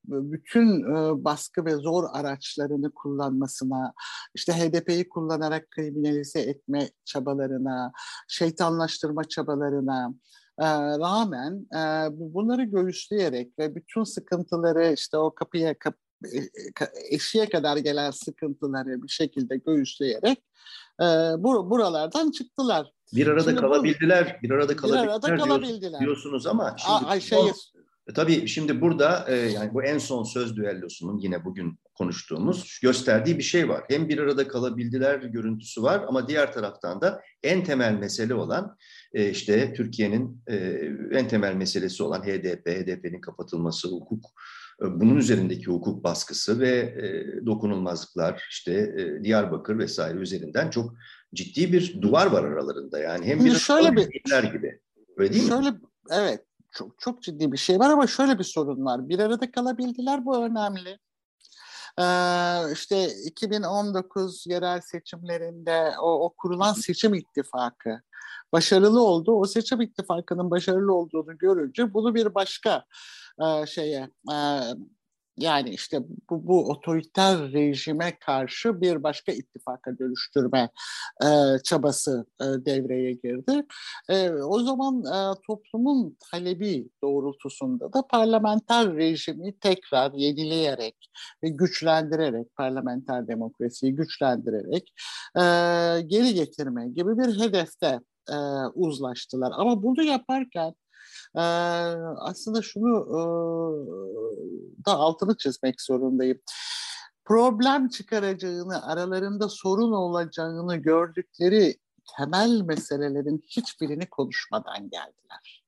bütün 0.06 0.84
baskı 1.26 1.66
ve 1.66 1.76
zor 1.76 2.04
araçlarını 2.14 2.92
kullanmasına, 2.92 3.94
işte 4.36 4.54
HDP'yi 4.54 5.10
kullanarak 5.10 5.72
kriminalize 5.72 6.40
etme 6.40 6.90
çabalarına, 7.06 7.92
şeytanlaştırma 8.28 9.24
çabalarına, 9.24 10.14
rağmen 10.60 11.68
bunları 12.12 12.64
göğüsleyerek 12.64 13.60
ve 13.60 13.76
bütün 13.76 14.04
sıkıntıları 14.04 14.94
işte 14.94 15.18
o 15.18 15.36
kapıya 15.36 15.80
kap, 15.80 15.96
e, 16.34 16.38
e, 16.38 16.46
eşiğe 17.10 17.50
kadar 17.50 17.78
gelen 17.78 18.12
sıkıntıları 18.12 19.04
bir 19.04 19.08
şekilde 19.08 19.58
göğüsleyerek 19.58 20.44
bur 21.38 21.70
buralardan 21.70 22.32
çıktılar. 22.32 22.92
Bir 23.14 23.28
arada 23.28 23.44
şimdi 23.44 23.62
kalabildiler, 23.62 24.38
bu, 24.40 24.44
bir 24.48 24.52
arada 24.52 24.76
kalabildiler, 24.76 25.08
bir 25.08 25.12
arada 25.12 25.36
kalabildiler 25.36 26.00
diyorsunuz 26.00 26.48
ama 26.48 26.76
şimdi 26.80 27.06
Aa, 27.06 27.20
şey, 27.20 27.40
e, 28.08 28.14
tabii 28.14 28.48
şimdi 28.48 28.82
burada 28.82 29.26
e, 29.28 29.36
yani 29.36 29.74
bu 29.74 29.84
en 29.84 29.98
son 29.98 30.24
söz 30.24 30.56
düellosunun 30.56 31.18
yine 31.18 31.46
bugün 31.46 31.80
konuştuğumuz 31.94 32.80
gösterdiği 32.84 33.38
bir 33.38 33.44
şey 33.44 33.70
var. 33.70 33.84
Hem 33.90 34.10
bir 34.10 34.18
arada 34.18 34.48
kalabildiler 34.48 35.20
görüntüsü 35.20 35.84
var 35.84 36.06
ama 36.08 36.28
diğer 36.28 36.54
taraftan 36.54 37.02
da 37.02 37.22
en 37.44 37.64
temel 37.64 37.94
mesele 37.94 38.34
olan 38.34 38.78
e, 39.14 39.30
işte 39.30 39.74
Türkiye'nin 39.74 40.42
e, 40.48 40.56
en 41.12 41.28
temel 41.28 41.54
meselesi 41.54 42.04
olan 42.04 42.22
HDP, 42.22 42.68
HDP'nin 42.68 43.22
kapatılması, 43.22 43.88
hukuk, 43.88 44.26
e, 44.82 44.86
bunun 44.86 45.16
üzerindeki 45.16 45.66
hukuk 45.66 46.04
baskısı 46.04 46.60
ve 46.60 46.70
e, 46.70 47.46
dokunulmazlıklar 47.46 48.48
işte 48.50 48.74
e, 48.74 49.24
Diyarbakır 49.24 49.78
vesaire 49.78 50.18
üzerinden 50.18 50.70
çok 50.70 50.94
ciddi 51.34 51.74
bir 51.74 52.02
duvar 52.02 52.26
var 52.28 52.44
aralarında 52.44 53.00
yani 53.00 53.26
hem 53.26 53.46
bir 53.46 53.52
şöyle 53.52 53.96
bir 53.96 54.52
gibi. 54.52 54.80
Öyle 55.18 55.34
değil 55.34 55.50
şöyle, 55.50 55.72
mi? 55.72 55.80
Evet 56.12 56.46
çok 56.72 57.00
çok 57.00 57.24
ciddi 57.24 57.52
bir 57.52 57.58
şey 57.58 57.80
var 57.80 57.90
ama 57.90 58.08
şöyle 58.08 58.40
bir 58.40 58.44
sorun 58.44 58.86
var. 58.86 59.10
Bir 59.10 59.20
arada 59.20 59.52
kalabildiler 59.52 60.26
bu 60.26 60.46
önemli. 60.46 61.00
İşte 62.74 63.08
2019 63.26 64.48
yerel 64.48 64.82
seçimlerinde 64.82 65.94
o, 66.02 66.26
o 66.26 66.34
kurulan 66.38 66.74
seçim 66.74 67.14
ittifakı 67.14 68.02
başarılı 68.54 69.04
oldu. 69.04 69.32
O 69.32 69.46
seçim 69.46 69.82
ittifakının 69.82 70.52
başarılı 70.52 70.94
olduğunu 70.94 71.38
görünce 71.38 71.94
bunu 71.94 72.16
bir 72.16 72.36
başka 72.36 72.86
şeye 73.68 74.10
yani 75.38 75.70
işte 75.70 76.00
bu, 76.30 76.48
bu 76.48 76.70
otoriter 76.70 77.38
rejime 77.52 78.18
karşı 78.20 78.82
bir 78.82 79.04
başka 79.04 79.32
ittifaka 79.32 79.98
dönüştürme 80.00 80.70
e, 81.24 81.28
çabası 81.64 82.26
e, 82.42 82.44
devreye 82.44 83.12
girdi. 83.12 83.66
E, 84.10 84.30
o 84.30 84.60
zaman 84.60 85.04
e, 85.06 85.42
toplumun 85.48 86.18
talebi 86.32 86.90
doğrultusunda 87.04 87.94
da 87.94 88.08
parlamenter 88.08 88.96
rejimi 88.96 89.60
tekrar 89.60 90.14
yenileyerek 90.14 91.10
ve 91.44 91.50
güçlendirerek, 91.50 92.56
parlamenter 92.56 93.28
demokrasiyi 93.28 93.96
güçlendirerek 93.96 94.94
e, 95.36 95.42
geri 96.02 96.34
getirme 96.34 96.90
gibi 96.90 97.18
bir 97.18 97.40
hedefte 97.40 98.00
e, 98.30 98.36
uzlaştılar. 98.74 99.52
Ama 99.56 99.84
bunu 99.84 100.04
yaparken 100.04 100.74
ee, 101.36 101.40
aslında 102.18 102.62
şunu 102.62 103.00
e, 103.10 103.22
da 104.86 104.92
altını 104.92 105.38
çizmek 105.38 105.82
zorundayım. 105.82 106.40
Problem 107.26 107.90
çıkaracağını, 107.90 108.88
aralarında 108.88 109.50
sorun 109.50 109.92
olacağını 109.92 110.76
gördükleri 110.76 111.78
temel 112.18 112.62
meselelerin 112.62 113.44
hiçbirini 113.48 114.10
konuşmadan 114.10 114.90
geldiler. 114.90 115.64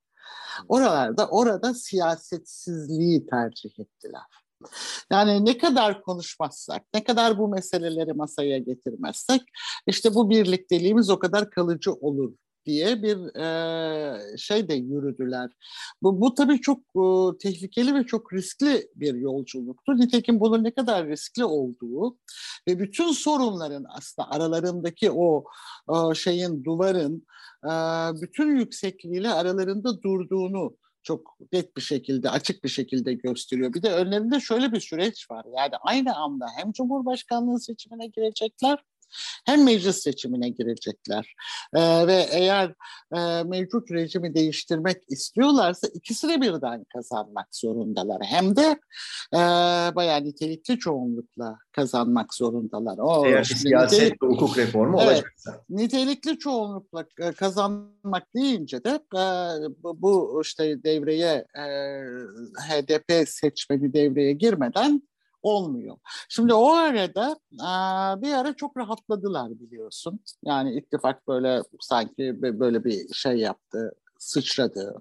Oralarda, 0.67 1.27
orada 1.27 1.73
siyasetsizliği 1.73 3.25
tercih 3.25 3.79
ettiler. 3.79 4.21
Yani 5.11 5.45
ne 5.45 5.57
kadar 5.57 6.01
konuşmazsak, 6.01 6.81
ne 6.93 7.03
kadar 7.03 7.37
bu 7.37 7.47
meseleleri 7.47 8.13
masaya 8.13 8.57
getirmezsek 8.57 9.41
işte 9.87 10.15
bu 10.15 10.29
birlikteliğimiz 10.29 11.09
o 11.09 11.19
kadar 11.19 11.49
kalıcı 11.49 11.93
olur 11.93 12.33
diye 12.65 13.03
bir 13.03 13.35
e, 13.35 14.37
şey 14.37 14.69
de 14.69 14.73
yürüdüler. 14.73 15.51
Bu, 16.01 16.21
bu 16.21 16.33
tabii 16.33 16.61
çok 16.61 16.79
e, 16.79 17.37
tehlikeli 17.37 17.95
ve 17.95 18.03
çok 18.03 18.33
riskli 18.33 18.87
bir 18.95 19.13
yolculuktu. 19.15 19.97
Nitekim 19.97 20.39
bunun 20.39 20.63
ne 20.63 20.71
kadar 20.73 21.07
riskli 21.07 21.45
olduğu 21.45 22.17
ve 22.67 22.79
bütün 22.79 23.11
sorunların 23.11 23.85
aslında 23.89 24.31
aralarındaki 24.31 25.11
o 25.11 25.43
e, 25.89 26.15
şeyin 26.15 26.63
duvarın 26.63 27.25
e, 27.63 27.71
bütün 28.21 28.57
yüksekliğiyle 28.57 29.29
aralarında 29.29 30.01
durduğunu 30.01 30.77
çok 31.05 31.37
net 31.53 31.77
bir 31.77 31.81
şekilde, 31.81 32.29
açık 32.29 32.63
bir 32.63 32.69
şekilde 32.69 33.13
gösteriyor. 33.13 33.73
Bir 33.73 33.83
de 33.83 33.91
önlerinde 33.91 34.39
şöyle 34.39 34.71
bir 34.71 34.79
süreç 34.79 35.31
var. 35.31 35.45
Yani 35.57 35.73
aynı 35.81 36.15
anda 36.15 36.45
hem 36.57 36.71
Cumhurbaşkanlığı 36.71 37.59
seçimine 37.59 38.07
girecekler 38.07 38.79
hem 39.45 39.63
meclis 39.63 39.97
seçimine 39.97 40.49
girecekler 40.49 41.35
e, 41.73 42.07
ve 42.07 42.25
eğer 42.31 42.73
e, 43.15 43.43
mevcut 43.43 43.91
rejimi 43.91 44.35
değiştirmek 44.35 44.97
istiyorlarsa 45.09 45.87
ikisini 45.87 46.41
birden 46.41 46.85
kazanmak 46.93 47.47
zorundalar. 47.51 48.21
Hem 48.25 48.55
de 48.55 48.79
e, 49.33 49.39
bayağı 49.95 50.23
nitelikli 50.23 50.79
çoğunlukla 50.79 51.57
kazanmak 51.71 52.33
zorundalar. 52.33 52.97
O, 52.97 53.25
eğer 53.25 53.43
siyaset 53.43 54.01
nitelik, 54.01 54.23
ve 54.23 54.27
hukuk 54.27 54.57
reformu 54.57 54.97
evet, 55.01 55.07
olacaksa. 55.07 55.63
Nitelikli 55.69 56.39
çoğunlukla 56.39 57.05
e, 57.19 57.31
kazanmak 57.31 58.35
deyince 58.35 58.83
de 58.83 58.99
e, 59.15 59.23
bu, 59.83 60.01
bu 60.01 60.41
işte 60.43 60.83
devreye 60.83 61.45
e, 61.57 61.63
HDP 62.69 63.29
seçmeni 63.29 63.93
devreye 63.93 64.33
girmeden 64.33 65.01
olmuyor. 65.45 65.97
Şimdi 66.29 66.53
o 66.53 66.71
arada 66.71 67.35
bir 68.21 68.33
ara 68.33 68.55
çok 68.55 68.77
rahatladılar 68.77 69.59
biliyorsun. 69.59 70.19
Yani 70.45 70.73
ittifak 70.73 71.27
böyle 71.27 71.61
sanki 71.79 72.41
böyle 72.41 72.83
bir 72.83 73.13
şey 73.13 73.37
yaptı, 73.37 73.91
sıçradı. 74.17 74.99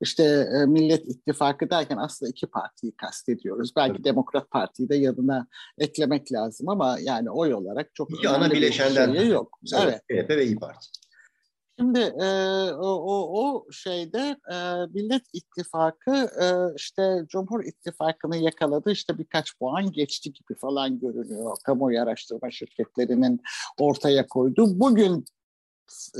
İşte 0.00 0.24
e, 0.24 0.66
Millet 0.66 1.08
İttifakı 1.08 1.70
derken 1.70 1.96
aslında 1.96 2.30
iki 2.30 2.46
partiyi 2.46 2.96
kastediyoruz. 2.96 3.72
Belki 3.76 3.92
evet. 3.96 4.04
Demokrat 4.04 4.50
Parti'yi 4.50 4.88
de 4.88 4.96
yanına 4.96 5.46
eklemek 5.78 6.32
lazım 6.32 6.68
ama 6.68 6.96
yani 7.00 7.30
oy 7.30 7.54
olarak 7.54 7.94
çok 7.94 8.10
İki 8.10 8.28
ana 8.28 8.50
bileşenden 8.50 9.14
şey 9.14 9.28
yok. 9.28 9.58
Evet. 9.74 10.02
evet. 10.08 10.30
ve 10.30 10.46
İyi 10.46 10.56
Parti. 10.56 11.05
Şimdi 11.78 11.98
e, 11.98 12.26
o, 12.72 13.42
o, 13.42 13.66
şeyde 13.72 14.36
e, 14.52 14.56
Millet 14.94 15.22
İttifakı 15.32 16.30
e, 16.42 16.46
işte 16.76 17.24
Cumhur 17.28 17.64
İttifakı'nı 17.64 18.36
yakaladı 18.36 18.90
işte 18.90 19.18
birkaç 19.18 19.58
puan 19.58 19.92
geçti 19.92 20.32
gibi 20.32 20.58
falan 20.58 21.00
görünüyor. 21.00 21.56
Kamuoyu 21.64 22.02
araştırma 22.02 22.50
şirketlerinin 22.50 23.40
ortaya 23.78 24.26
koyduğu. 24.26 24.80
Bugün 24.80 25.24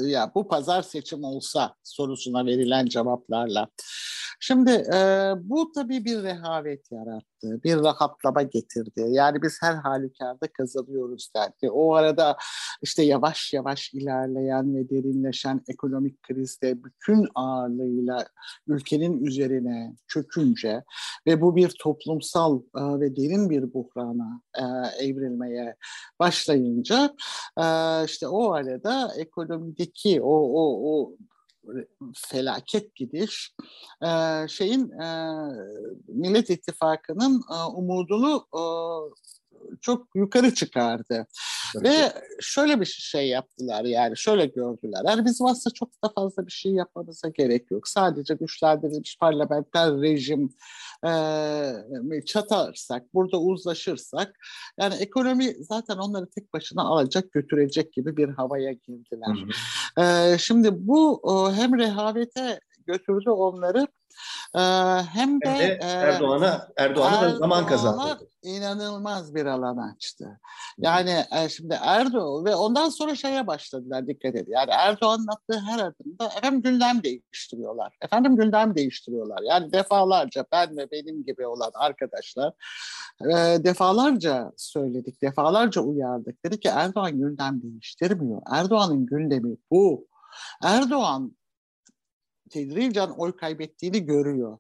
ya 0.07 0.33
bu 0.35 0.49
pazar 0.49 0.83
seçim 0.83 1.25
olsa 1.25 1.75
sorusuna 1.83 2.47
verilen 2.47 2.87
cevaplarla 2.87 3.69
Şimdi 4.41 4.71
e, 4.71 5.33
bu 5.43 5.73
tabii 5.73 6.05
bir 6.05 6.23
rehavet 6.23 6.93
yarattı, 6.93 7.63
bir 7.65 7.77
rahatlama 7.77 8.43
getirdi. 8.43 9.07
Yani 9.09 9.43
biz 9.43 9.59
her 9.63 9.75
halükarda 9.75 10.47
kazanıyoruz 10.53 11.31
derdi. 11.37 11.71
O 11.71 11.95
arada 11.95 12.37
işte 12.83 13.03
yavaş 13.03 13.53
yavaş 13.53 13.95
ilerleyen 13.95 14.75
ve 14.75 14.91
derinleşen 14.91 15.61
ekonomik 15.69 16.23
krizde 16.23 16.85
bütün 16.85 17.29
ağırlığıyla 17.35 18.27
ülkenin 18.67 19.25
üzerine 19.25 19.97
çökünce 20.09 20.85
ve 21.27 21.41
bu 21.41 21.57
bir 21.57 21.75
toplumsal 21.81 22.61
e, 22.61 22.81
ve 23.01 23.17
derin 23.17 23.51
bir 23.51 23.75
buhrana 23.75 24.41
e, 24.59 24.65
evrilmeye 25.05 25.77
başlayınca 26.19 27.15
e, 27.59 27.65
işte 28.05 28.29
o 28.29 28.53
arada 28.53 29.13
ekonomideki 29.57 30.23
o, 30.23 30.33
o, 30.33 30.91
o 30.91 31.17
felaket 32.15 32.95
gidiş 32.95 33.55
e, 34.03 34.09
şeyin 34.49 34.91
e, 34.91 35.09
Millet 36.09 36.51
İttifakı'nın 36.51 37.43
e, 37.53 37.65
umudunu 37.65 38.47
e, 38.55 38.63
çok 39.81 40.07
yukarı 40.15 40.55
çıkardı. 40.55 41.27
Evet. 41.77 41.85
Ve 41.85 42.13
şöyle 42.41 42.81
bir 42.81 42.87
şey 42.87 43.29
yaptılar 43.29 43.85
yani 43.85 44.17
şöyle 44.17 44.47
gördüler. 44.47 45.05
Yani 45.05 45.25
bizim 45.25 45.47
aslında 45.47 45.75
çok 45.75 45.89
da 46.05 46.09
fazla 46.15 46.47
bir 46.47 46.53
şey 46.53 46.73
yapmamıza 46.73 47.29
gerek 47.29 47.71
yok. 47.71 47.89
Sadece 47.89 48.35
güçlendirilmiş 48.35 49.19
parlamenter 49.21 50.01
rejim 50.01 50.51
e, 51.05 52.25
çatarsak, 52.25 53.15
burada 53.15 53.41
uzlaşırsak 53.41 54.37
yani 54.81 54.95
ekonomi 54.95 55.55
zaten 55.61 55.97
onları 55.97 56.31
tek 56.31 56.53
başına 56.53 56.83
alacak 56.83 57.33
götürecek 57.33 57.93
gibi 57.93 58.17
bir 58.17 58.29
havaya 58.29 58.73
girdiler. 58.73 59.37
Hı 59.37 60.03
hı. 60.03 60.33
E, 60.33 60.39
şimdi 60.39 60.69
bu 60.73 61.23
hem 61.57 61.79
rehavete 61.79 62.61
götürdü 62.87 63.31
onları 63.31 63.87
ee, 64.55 64.61
hem 65.13 65.41
de, 65.41 65.49
hem 65.49 65.59
de 65.59 65.79
Erdoğan'a 65.83 66.69
Erdoğan'a 66.77 67.17
Erdoğan 67.17 67.39
zaman 67.39 67.67
kazandı. 67.67 68.29
inanılmaz 68.43 69.35
bir 69.35 69.47
alan 69.47 69.77
açtı. 69.77 70.41
Yani 70.79 71.25
e, 71.33 71.49
şimdi 71.49 71.79
Erdoğan 71.83 72.45
ve 72.45 72.55
ondan 72.55 72.89
sonra 72.89 73.15
şeye 73.15 73.47
başladılar 73.47 74.07
dikkat 74.07 74.35
edin. 74.35 74.53
Yani 74.53 74.71
Erdoğan'ın 74.71 75.27
attığı 75.27 75.61
her 75.61 75.79
adımda 75.79 76.27
efendim 76.39 76.63
gündem 76.63 77.03
değiştiriyorlar. 77.03 77.97
Efendim 78.03 78.37
gündem 78.37 78.75
değiştiriyorlar. 78.75 79.43
Yani 79.43 79.73
defalarca 79.73 80.45
ben 80.53 80.77
ve 80.77 80.91
benim 80.91 81.25
gibi 81.25 81.47
olan 81.47 81.71
arkadaşlar 81.75 82.53
e, 83.21 83.65
defalarca 83.65 84.53
söyledik, 84.57 85.23
defalarca 85.23 85.81
uyardık. 85.81 86.45
Dedi 86.45 86.61
ki 86.61 86.69
Erdoğan 86.69 87.19
gündem 87.19 87.63
değiştirmiyor. 87.63 88.43
Erdoğan'ın 88.51 89.07
gündemi 89.07 89.57
bu. 89.71 90.07
Erdoğan 90.63 91.37
tedricen 92.51 93.09
oy 93.09 93.37
kaybettiğini 93.37 94.07
görüyor. 94.07 94.59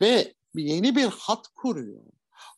Ve 0.00 0.34
yeni 0.54 0.96
bir 0.96 1.06
hat 1.06 1.48
kuruyor. 1.48 2.02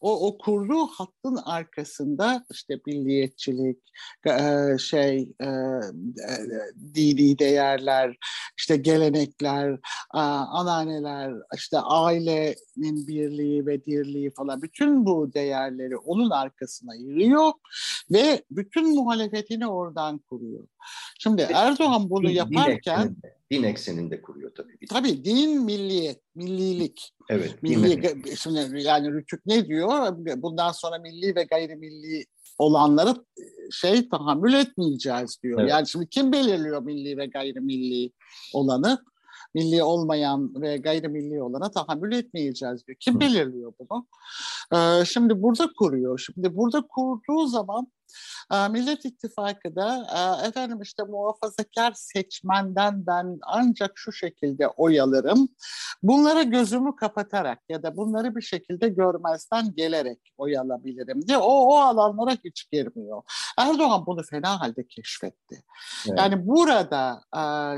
O, 0.00 0.26
o 0.26 0.38
kurduğu 0.38 0.86
hattın 0.86 1.36
arkasında 1.44 2.44
işte 2.50 2.80
milliyetçilik, 2.86 3.78
e, 4.26 4.78
şey, 4.78 5.28
e, 5.40 5.46
e, 5.46 5.50
dini 6.94 7.38
değerler, 7.38 8.16
işte 8.58 8.76
gelenekler, 8.76 9.78
ananeler, 10.10 11.34
işte 11.56 11.78
ailenin 11.78 13.06
birliği 13.06 13.66
ve 13.66 13.84
dirliği 13.84 14.30
falan 14.30 14.62
bütün 14.62 15.06
bu 15.06 15.32
değerleri 15.34 15.96
onun 15.96 16.30
arkasına 16.30 16.94
yığıyor 16.94 17.52
ve 18.10 18.42
bütün 18.50 18.94
muhalefetini 18.94 19.66
oradan 19.66 20.18
kuruyor. 20.18 20.66
Şimdi 21.18 21.48
Erdoğan 21.54 22.10
bunu 22.10 22.30
yaparken 22.30 23.16
din 23.50 23.62
ekseninde 23.62 24.22
kuruyor 24.22 24.50
tabii. 24.54 24.86
Tabii 24.88 25.24
din 25.24 25.64
milliyet, 25.64 26.20
millilik. 26.34 27.14
Evet. 27.28 27.62
Milli, 27.62 28.22
şimdi 28.36 28.82
yani 28.82 29.12
Rütük 29.12 29.46
ne 29.46 29.66
diyor? 29.66 30.16
Bundan 30.36 30.72
sonra 30.72 30.98
milli 30.98 31.36
ve 31.36 31.42
gayrimilli 31.42 32.26
olanları 32.58 33.14
şey 33.70 34.08
tahammül 34.08 34.54
etmeyeceğiz 34.54 35.38
diyor. 35.42 35.60
Evet. 35.60 35.70
Yani 35.70 35.88
şimdi 35.88 36.08
kim 36.08 36.32
belirliyor 36.32 36.82
milli 36.82 37.16
ve 37.16 37.26
gayrimilli 37.26 38.12
olanı? 38.54 39.04
Milli 39.54 39.82
olmayan 39.82 40.62
ve 40.62 40.76
gayrimilli 40.76 41.42
olana 41.42 41.70
tahammül 41.70 42.12
etmeyeceğiz 42.12 42.86
diyor. 42.86 42.96
Kim 43.00 43.14
Hı. 43.14 43.20
belirliyor 43.20 43.72
bunu? 43.78 44.06
Ee, 44.74 45.04
şimdi 45.04 45.42
burada 45.42 45.70
kuruyor. 45.78 46.18
Şimdi 46.18 46.56
burada 46.56 46.82
kurduğu 46.88 47.46
zaman 47.46 47.88
Millet 48.70 49.04
İttifakı 49.04 49.76
da 49.76 50.06
efendim 50.46 50.82
işte 50.82 51.02
muhafazakar 51.02 51.92
seçmenden 51.92 53.06
ben 53.06 53.38
ancak 53.42 53.92
şu 53.94 54.12
şekilde 54.12 54.68
oy 54.68 55.00
alırım. 55.00 55.48
Bunlara 56.02 56.42
gözümü 56.42 56.96
kapatarak 56.96 57.58
ya 57.68 57.82
da 57.82 57.96
bunları 57.96 58.36
bir 58.36 58.42
şekilde 58.42 58.88
görmezden 58.88 59.74
gelerek 59.74 60.18
oy 60.36 60.58
alabilirim 60.58 61.28
diye 61.28 61.38
o, 61.38 61.50
o 61.50 61.76
alanlara 61.76 62.36
hiç 62.44 62.70
girmiyor. 62.72 63.22
Erdoğan 63.58 64.06
bunu 64.06 64.22
fena 64.22 64.60
halde 64.60 64.86
keşfetti. 64.86 65.62
Evet. 66.08 66.18
Yani 66.18 66.46
burada 66.46 67.20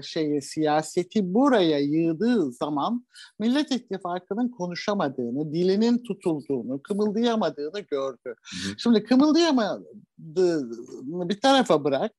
şeyi 0.03 0.43
siyaseti 0.43 1.35
buraya 1.35 1.79
yığdığı 1.79 2.53
zaman 2.53 3.07
Millet 3.39 3.71
İttifakı'nın 3.71 4.49
konuşamadığını, 4.49 5.53
dilinin 5.53 6.03
tutulduğunu, 6.03 6.83
kımıldayamadığını 6.83 7.81
gördü. 7.81 8.19
Hı. 8.25 8.79
Şimdi 8.79 9.05
kımıldayamadı 9.05 9.85
bir 11.29 11.41
tarafa 11.41 11.85
bırak. 11.85 12.13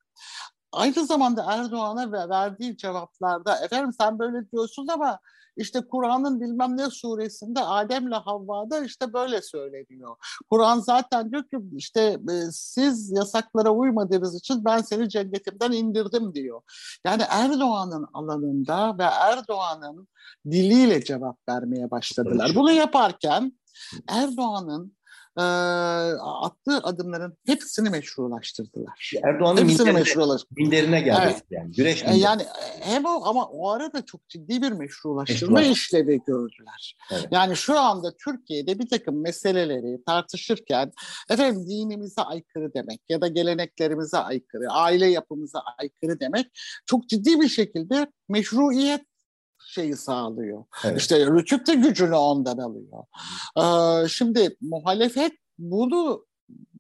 Aynı 0.72 1.06
zamanda 1.06 1.46
Erdoğan'a 1.50 2.30
verdiği 2.30 2.78
cevaplarda 2.78 3.66
efendim 3.66 3.94
sen 4.00 4.20
böyle 4.20 4.52
diyorsun 4.52 4.88
ama 4.88 5.20
işte 5.58 5.82
Kur'an'ın 5.92 6.42
bilmem 6.42 6.78
ne 6.78 6.90
suresinde 6.90 7.60
Adem'le 7.60 8.12
Havva'da 8.12 8.86
işte 8.86 9.14
böyle 9.14 9.42
söyleniyor. 9.42 10.16
Kur'an 10.50 10.80
zaten 10.80 11.32
diyor 11.32 11.44
ki 11.44 11.58
işte 11.76 12.02
e, 12.02 12.52
siz 12.52 13.12
yasaklara 13.12 13.70
uymadığınız 13.70 14.36
için 14.36 14.66
ben 14.66 14.82
seni 14.82 15.10
cennetimden 15.10 15.72
indirdim 15.72 16.34
diyor. 16.34 16.62
Yani 17.06 17.24
Erdoğan'ın 17.30 18.08
alanında 18.14 18.98
ve 18.98 19.04
Erdoğan'ın 19.04 20.08
diliyle 20.52 21.04
cevap 21.04 21.38
vermeye 21.50 21.92
başladılar. 21.92 22.52
Bunu 22.56 22.72
yaparken 22.72 23.60
Erdoğan'ın 24.08 24.98
e, 25.38 25.42
attığı 25.42 26.78
adımların 26.84 27.38
hepsini 27.46 27.90
meşrulaştırdılar. 27.90 29.12
Erdoğan'ın 29.24 29.66
meşrulaştırdılar. 29.66 30.42
minderine 30.58 31.02
geldi 31.02 31.22
evet. 31.24 31.44
yani. 31.52 31.72
Güreş 31.72 32.04
minderi. 32.04 32.20
Yani 32.20 32.44
hem 32.80 33.06
o 33.06 33.26
ama 33.26 33.46
o 33.46 33.70
arada 33.70 34.06
çok 34.06 34.30
ciddi 34.30 34.62
bir 34.62 34.72
meşrulaştırma 34.72 35.60
Meşrular. 35.60 35.76
işlevi 35.76 36.22
gördüler. 36.28 36.98
Evet. 37.12 37.28
Yani 37.32 37.56
şu 37.56 37.80
anda 37.80 38.18
Türkiye'de 38.18 38.80
bir 38.80 38.90
takım 38.90 39.22
meseleleri 39.22 40.04
tartışırken 40.06 40.92
efendim 41.30 41.68
dinimize 41.68 42.22
aykırı 42.22 42.74
demek 42.74 43.02
ya 43.10 43.22
da 43.22 43.28
geleneklerimize 43.28 44.18
aykırı, 44.18 44.70
aile 44.70 45.06
yapımıza 45.06 45.64
aykırı 45.78 46.20
demek 46.20 46.48
çok 46.86 47.10
ciddi 47.10 47.42
bir 47.42 47.50
şekilde 47.50 48.08
meşruiyet 48.30 49.11
şeyi 49.72 49.96
sağlıyor. 49.96 50.64
Evet. 50.86 51.02
İşte 51.02 51.26
Rütük 51.26 51.68
de 51.68 51.74
gücünü 51.74 52.16
ondan 52.16 52.58
alıyor. 52.58 53.04
Ee, 53.58 54.08
şimdi 54.08 54.58
muhalefet 54.62 55.34
bunu 55.58 56.26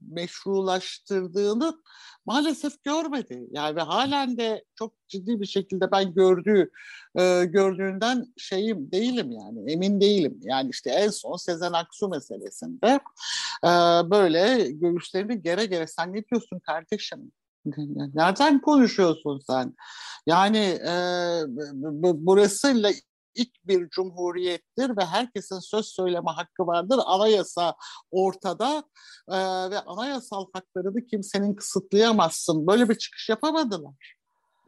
meşrulaştırdığını 0.01 1.81
maalesef 2.25 2.83
görmedi. 2.83 3.47
Yani 3.51 3.79
halen 3.79 4.37
de 4.37 4.63
çok 4.75 4.93
ciddi 5.07 5.41
bir 5.41 5.45
şekilde 5.45 5.91
ben 5.91 6.13
gördüğü 6.13 6.71
e, 7.19 7.45
gördüğünden 7.45 8.25
şeyim 8.37 8.91
değilim 8.91 9.31
yani 9.31 9.71
emin 9.71 10.01
değilim. 10.01 10.39
Yani 10.41 10.69
işte 10.69 10.89
en 10.89 11.09
son 11.09 11.35
Sezen 11.35 11.73
Aksu 11.73 12.09
meselesinde 12.09 12.99
e, 13.63 13.69
böyle 14.11 14.71
göğüslerini 14.71 15.41
gere 15.41 15.65
gere 15.65 15.87
sen 15.87 16.13
ne 16.13 16.25
diyorsun 16.25 16.59
kardeşim? 16.59 17.31
Nereden 18.13 18.61
konuşuyorsun 18.61 19.41
sen? 19.47 19.75
Yani 20.25 20.57
e, 20.87 20.93
burasıyla 22.03 22.91
ilk 23.35 23.67
bir 23.67 23.89
cumhuriyettir 23.89 24.97
ve 24.97 25.05
herkesin 25.05 25.59
söz 25.59 25.85
söyleme 25.85 26.31
hakkı 26.31 26.67
vardır. 26.67 26.99
Anayasa 27.05 27.75
ortada 28.11 28.83
e, 29.29 29.37
ve 29.71 29.79
anayasal 29.79 30.45
haklarını 30.53 31.05
kimsenin 31.05 31.55
kısıtlayamazsın. 31.55 32.67
Böyle 32.67 32.89
bir 32.89 32.95
çıkış 32.95 33.29
yapamadılar. 33.29 34.20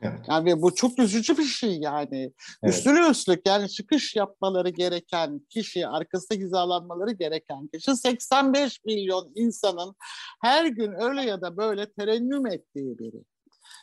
Evet. 0.03 0.19
Yani 0.29 0.61
bu 0.61 0.75
çok 0.75 0.99
üzücü 0.99 1.37
bir 1.37 1.43
şey 1.43 1.77
yani. 1.79 2.33
Evet. 2.63 2.73
Üstüne 2.73 3.09
üstlük 3.09 3.47
yani 3.47 3.69
çıkış 3.69 4.15
yapmaları 4.15 4.69
gereken 4.69 5.39
kişi, 5.49 5.87
arkasında 5.87 6.39
hizalanmaları 6.39 7.11
gereken 7.11 7.67
kişi 7.67 7.95
85 7.95 8.85
milyon 8.85 9.31
insanın 9.35 9.95
her 10.41 10.65
gün 10.65 10.93
öyle 11.01 11.21
ya 11.21 11.41
da 11.41 11.57
böyle 11.57 11.91
terennüm 11.91 12.47
ettiği 12.47 12.99
biri. 12.99 13.23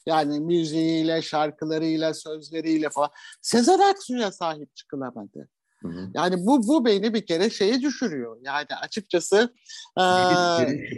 Yani 0.07 0.41
müziğiyle, 0.41 1.23
şarkılarıyla, 1.23 2.15
sözleriyle 2.15 2.91
falan. 2.91 3.11
Sezen 3.43 3.79
Aksu'ya 3.79 4.33
sahip 4.33 4.77
çıkılamadı. 4.77 5.49
Hı 5.83 5.89
hı. 5.89 6.11
Yani 6.15 6.47
bu 6.47 6.69
bu 6.69 6.85
beni 6.85 7.15
bir 7.15 7.27
kere 7.27 7.51
şeye 7.51 7.81
düşürüyor. 7.81 8.37
Yani 8.43 8.67
açıkçası 8.83 9.55
e, 9.99 10.05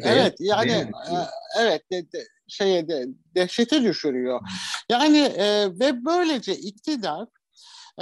evet 0.02 0.34
yani 0.40 0.72
e, 0.72 1.14
evet 1.60 1.90
de, 1.90 2.12
de, 2.12 2.26
şeye 2.48 2.88
de, 2.88 3.06
dehşete 3.34 3.82
düşürüyor. 3.82 4.40
Yani 4.88 5.18
e, 5.18 5.66
ve 5.80 6.04
böylece 6.04 6.56
iktidar 6.56 7.28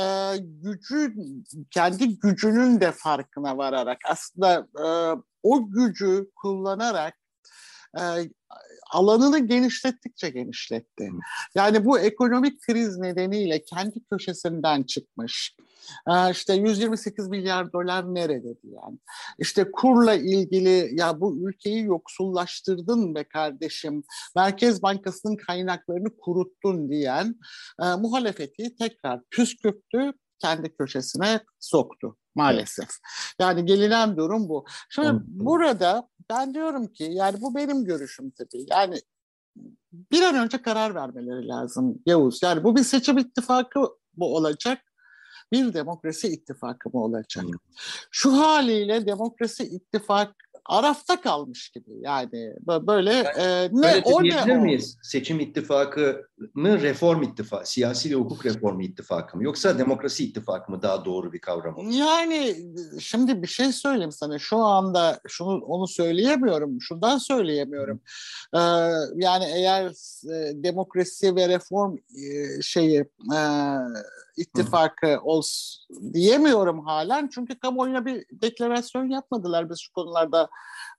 e, 0.00 0.36
gücü 0.38 1.14
kendi 1.70 2.18
gücünün 2.18 2.80
de 2.80 2.92
farkına 2.92 3.58
vararak 3.58 3.98
aslında 4.08 4.66
e, 4.78 4.86
o 5.42 5.70
gücü 5.70 6.30
kullanarak 6.36 7.14
e, 7.98 8.02
alanını 8.92 9.38
genişlettikçe 9.38 10.30
genişletti. 10.30 11.10
Yani 11.54 11.84
bu 11.84 11.98
ekonomik 11.98 12.60
kriz 12.60 12.98
nedeniyle 12.98 13.64
kendi 13.64 14.04
köşesinden 14.04 14.82
çıkmış. 14.82 15.56
İşte 16.30 16.54
128 16.54 17.28
milyar 17.28 17.72
dolar 17.72 18.14
nerede 18.14 18.48
yani? 18.62 18.98
İşte 19.38 19.70
kurla 19.72 20.14
ilgili 20.14 20.90
ya 20.92 21.20
bu 21.20 21.48
ülkeyi 21.48 21.84
yoksullaştırdın 21.84 23.14
be 23.14 23.24
kardeşim. 23.24 24.02
Merkez 24.36 24.82
Bankası'nın 24.82 25.36
kaynaklarını 25.36 26.16
kuruttun 26.16 26.90
diyen 26.90 27.36
e, 27.82 27.84
muhalefeti 27.94 28.76
tekrar 28.76 29.20
püskürttü 29.30 30.12
kendi 30.38 30.76
köşesine 30.76 31.40
soktu 31.60 32.16
maalesef. 32.34 32.88
Yani 33.38 33.64
gelinen 33.64 34.16
durum 34.16 34.48
bu. 34.48 34.64
Şimdi 34.90 35.20
burada 35.26 36.08
ben 36.30 36.54
diyorum 36.54 36.86
ki 36.86 37.08
yani 37.10 37.40
bu 37.40 37.54
benim 37.54 37.84
görüşüm 37.84 38.30
tabii. 38.30 38.66
Yani 38.70 39.00
bir 39.92 40.22
an 40.22 40.34
önce 40.34 40.62
karar 40.62 40.94
vermeleri 40.94 41.48
lazım 41.48 42.02
Yavuz. 42.06 42.42
Yani 42.42 42.64
bu 42.64 42.76
bir 42.76 42.82
seçim 42.82 43.18
ittifakı 43.18 43.80
bu 44.16 44.36
olacak. 44.36 44.78
Bir 45.52 45.74
demokrasi 45.74 46.28
ittifakı 46.28 46.90
mı 46.90 47.04
olacak? 47.04 47.44
Şu 48.10 48.32
haliyle 48.32 49.06
demokrasi 49.06 49.64
ittifak 49.64 50.34
arafta 50.64 51.20
kalmış 51.20 51.70
gibi 51.70 51.90
yani 52.00 52.54
böyle 52.66 53.12
e, 53.12 53.68
ne 53.72 54.02
o 54.04 54.22
ne 54.22 54.56
miyiz? 54.56 54.98
Seçim 55.02 55.40
ittifakı 55.40 56.29
mı 56.54 56.82
reform 56.82 57.22
ittifakı, 57.22 57.70
siyasi 57.70 58.10
ve 58.10 58.14
hukuk 58.14 58.46
reformu 58.46 58.82
ittifakı 58.82 59.36
mı 59.36 59.44
yoksa 59.44 59.78
demokrasi 59.78 60.24
ittifakı 60.24 60.72
mı 60.72 60.82
daha 60.82 61.04
doğru 61.04 61.32
bir 61.32 61.40
kavram 61.40 61.76
olur? 61.76 61.90
Yani 61.90 62.56
şimdi 63.00 63.42
bir 63.42 63.48
şey 63.48 63.72
söyleyeyim 63.72 64.12
sana 64.12 64.38
şu 64.38 64.56
anda 64.56 65.20
şunu 65.28 65.64
onu 65.64 65.88
söyleyemiyorum 65.88 66.80
şundan 66.80 67.18
söyleyemiyorum 67.18 68.00
ee, 68.54 68.58
yani 69.14 69.44
eğer 69.54 69.86
e, 70.32 70.62
demokrasi 70.62 71.36
ve 71.36 71.48
reform 71.48 71.96
e, 71.96 72.62
şeyi 72.62 73.00
e, 73.34 73.40
ittifakı 74.36 75.20
olsun 75.22 76.12
diyemiyorum 76.12 76.84
halen. 76.86 77.28
Çünkü 77.34 77.58
kamuoyuna 77.58 78.06
bir 78.06 78.24
deklarasyon 78.32 79.08
yapmadılar. 79.08 79.70
Biz 79.70 79.80
şu 79.80 79.92
konularda 79.92 80.48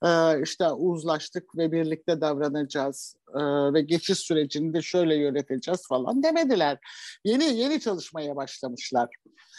e, 0.06 0.41
işte 0.43 0.71
uzlaştık 0.71 1.58
ve 1.58 1.71
birlikte 1.71 2.21
davranacağız 2.21 3.15
e, 3.36 3.39
ve 3.73 3.82
geçiş 3.82 4.19
sürecini 4.19 4.73
de 4.73 4.82
şöyle 4.82 5.15
yöneteceğiz 5.31 5.87
falan 5.87 6.23
demediler. 6.23 6.77
Yeni 7.25 7.43
yeni 7.43 7.79
çalışmaya 7.79 8.35
başlamışlar. 8.35 9.09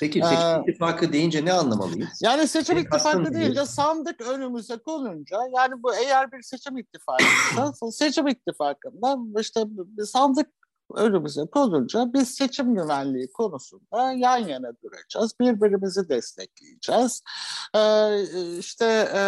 Peki 0.00 0.20
seçim 0.20 0.37
ee, 0.37 0.62
ittifakı 0.62 1.12
deyince 1.12 1.44
ne 1.44 1.52
anlamalıyız? 1.52 2.08
Yani 2.22 2.48
seçim 2.48 2.76
Senin 2.76 2.87
ittifakı 2.87 3.35
deyince 3.35 3.66
sandık 3.66 4.20
önümüze 4.20 4.76
konunca 4.78 5.37
yani 5.56 5.82
bu 5.82 5.94
eğer 5.94 6.32
bir 6.32 6.42
seçim 6.42 6.78
ittifakıysa 6.78 7.72
seçim 7.92 8.28
ittifakında 8.28 9.40
işte 9.40 9.64
sandık 10.06 10.62
önümüze 10.95 11.47
konunca 11.47 12.12
biz 12.12 12.29
seçim 12.29 12.75
güvenliği 12.75 13.33
konusunda 13.33 14.12
yan 14.12 14.38
yana 14.38 14.73
duracağız. 14.83 15.33
Birbirimizi 15.40 16.09
destekleyeceğiz. 16.09 17.23
Ee, 17.77 18.23
işte 18.59 19.09
e, 19.14 19.23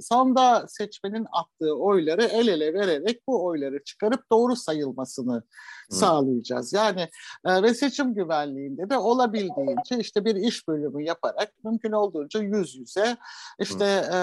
sonda 0.00 0.66
seçmenin 0.68 1.26
attığı 1.32 1.74
oyları 1.74 2.24
el 2.24 2.48
ele 2.48 2.74
vererek 2.74 3.22
bu 3.28 3.44
oyları 3.44 3.84
çıkarıp 3.84 4.30
doğru 4.32 4.56
sayılmasını 4.56 5.42
Hı. 5.90 5.94
sağlayacağız. 5.96 6.72
Yani 6.72 7.08
e, 7.44 7.62
ve 7.62 7.74
seçim 7.74 8.14
güvenliğinde 8.14 8.90
de 8.90 8.98
olabildiğince 8.98 9.98
işte 9.98 10.24
bir 10.24 10.36
iş 10.36 10.68
bölümü 10.68 11.04
yaparak 11.04 11.52
mümkün 11.64 11.92
olduğunca 11.92 12.40
yüz 12.40 12.76
yüze 12.76 13.16
işte 13.58 13.84
e, 14.12 14.18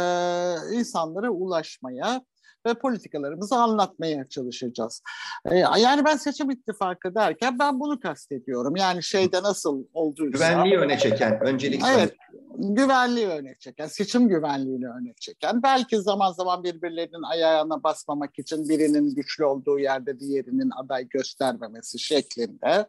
insanlara 0.71 1.29
ulaşmaya 1.29 2.21
ve 2.65 2.73
politikalarımızı 2.73 3.55
anlatmaya 3.55 4.29
çalışacağız. 4.29 5.01
Ee, 5.45 5.57
yani 5.57 6.05
ben 6.05 6.17
seçim 6.17 6.51
ittifakı 6.51 7.15
derken 7.15 7.59
ben 7.59 7.79
bunu 7.79 7.99
kastediyorum. 7.99 8.75
Yani 8.75 9.03
şeyde 9.03 9.43
nasıl 9.43 9.83
olduğu 9.93 10.31
Güvenliği 10.31 10.77
öne 10.77 10.97
çeken, 10.97 11.39
öncelik 11.41 11.81
Evet, 11.95 12.15
güvenliği 12.57 13.27
öne 13.27 13.55
çeken, 13.59 13.87
seçim 13.87 14.27
güvenliğini 14.27 14.87
öne 14.87 15.13
çeken, 15.19 15.63
belki 15.63 16.01
zaman 16.01 16.31
zaman 16.31 16.63
birbirlerinin 16.63 17.23
ayağına 17.23 17.83
basmamak 17.83 18.39
için 18.39 18.69
birinin 18.69 19.15
güçlü 19.15 19.45
olduğu 19.45 19.79
yerde 19.79 20.19
diğerinin 20.19 20.71
aday 20.83 21.07
göstermemesi 21.09 21.99
şeklinde. 21.99 22.87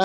Ee, 0.00 0.04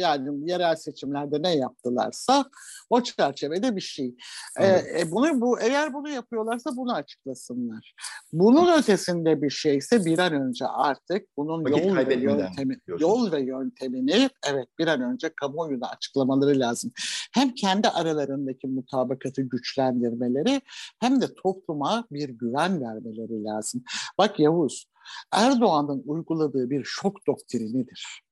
yani 0.00 0.50
yerel 0.50 0.76
seçimlerde 0.76 1.42
ne 1.42 1.56
yaptılarsa 1.56 2.44
o 2.90 3.02
çerçevede 3.02 3.76
bir 3.76 3.80
şey. 3.80 4.14
Ee, 4.60 4.66
e, 4.66 5.10
bunu 5.10 5.40
bu 5.40 5.60
eğer 5.60 5.94
bunu 5.94 6.08
yapıyorlarsa 6.08 6.76
bunu 6.76 6.94
açıklasınlar. 6.94 7.87
Bunun 8.32 8.78
ötesinde 8.78 9.42
bir 9.42 9.50
şeyse 9.50 10.04
bir 10.04 10.18
an 10.18 10.32
önce 10.32 10.66
artık 10.66 11.26
bunun 11.36 11.64
Vakit 11.64 11.84
yol 11.84 11.96
ve 11.96 12.14
yöntemi, 12.14 12.78
yol 12.86 13.32
ve 13.32 13.40
yöntemini 13.40 14.28
evet 14.50 14.68
bir 14.78 14.86
an 14.86 15.00
önce 15.00 15.30
kamuoyuna 15.40 15.88
açıklamaları 15.88 16.60
lazım. 16.60 16.92
Hem 17.32 17.54
kendi 17.54 17.88
aralarındaki 17.88 18.66
mutabakatı 18.66 19.42
güçlendirmeleri 19.42 20.60
hem 21.00 21.20
de 21.20 21.34
topluma 21.34 22.04
bir 22.10 22.28
güven 22.28 22.80
vermeleri 22.80 23.44
lazım. 23.44 23.82
Bak 24.18 24.40
Yavuz, 24.40 24.86
Erdoğan'ın 25.32 26.02
uyguladığı 26.06 26.70
bir 26.70 26.84
şok 26.84 27.26
doktrinidir. 27.26 28.22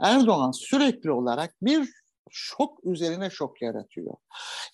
Erdoğan 0.00 0.50
sürekli 0.50 1.10
olarak 1.10 1.54
bir 1.62 1.99
şok 2.30 2.84
üzerine 2.84 3.30
şok 3.30 3.62
yaratıyor. 3.62 4.14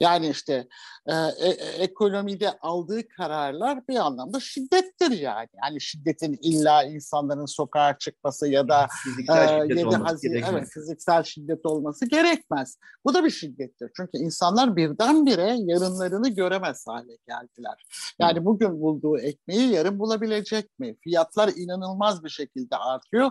Yani 0.00 0.28
işte 0.28 0.68
e, 1.06 1.14
e, 1.14 1.48
ekonomide 1.78 2.58
aldığı 2.60 3.08
kararlar 3.08 3.88
bir 3.88 3.96
anlamda 3.96 4.40
şiddettir 4.40 5.10
yani. 5.10 5.48
Yani 5.64 5.80
şiddetin 5.80 6.38
illa 6.42 6.84
insanların 6.84 7.46
sokağa 7.46 7.98
çıkması 7.98 8.48
ya 8.48 8.68
da 8.68 8.86
fiziksel, 9.04 9.70
e, 9.70 9.74
7 9.74 9.96
Haziran, 9.96 10.54
evet, 10.54 10.68
fiziksel 10.74 11.22
şiddet 11.22 11.66
olması 11.66 12.06
gerekmez. 12.06 12.78
Bu 13.04 13.14
da 13.14 13.24
bir 13.24 13.30
şiddettir. 13.30 13.90
Çünkü 13.96 14.18
insanlar 14.18 14.76
birdenbire 14.76 15.56
yarınlarını 15.58 16.28
göremez 16.28 16.86
hale 16.86 17.16
geldiler. 17.28 17.86
Yani 18.18 18.44
bugün 18.44 18.80
bulduğu 18.80 19.18
ekmeği 19.18 19.72
yarın 19.72 19.98
bulabilecek 19.98 20.78
mi? 20.78 20.96
Fiyatlar 21.00 21.52
inanılmaz 21.56 22.24
bir 22.24 22.30
şekilde 22.30 22.76
artıyor. 22.76 23.30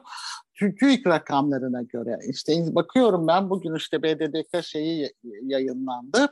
TÜİK 0.56 1.08
rakamlarına 1.08 1.82
göre 1.82 2.20
işte 2.30 2.76
bakıyorum 2.76 3.28
ben 3.28 3.50
bugün 3.50 3.76
işte 3.76 4.04
BDDK 4.04 4.66
şeyi 4.66 5.14
yayınlandı. 5.44 6.30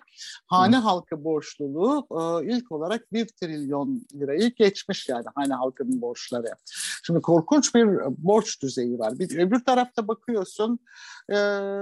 Hane 0.48 0.78
Hı. 0.78 0.82
halkı 0.82 1.24
borçluluğu 1.24 2.08
e, 2.12 2.46
ilk 2.56 2.72
olarak 2.72 3.14
1 3.14 3.28
trilyon 3.28 4.06
lirayı 4.14 4.56
geçmiş 4.56 5.10
yani 5.10 5.26
hane 5.36 5.54
halkının 5.54 6.02
borçları. 6.02 6.48
Şimdi 7.04 7.22
korkunç 7.22 7.76
bir 7.76 7.88
borç 8.18 8.62
düzeyi 8.62 9.00
var. 9.00 9.20
Bir, 9.20 9.40
öbür 9.40 9.60
tarafta 9.60 10.08
bakıyorsun 10.08 10.80
e, 11.30 11.38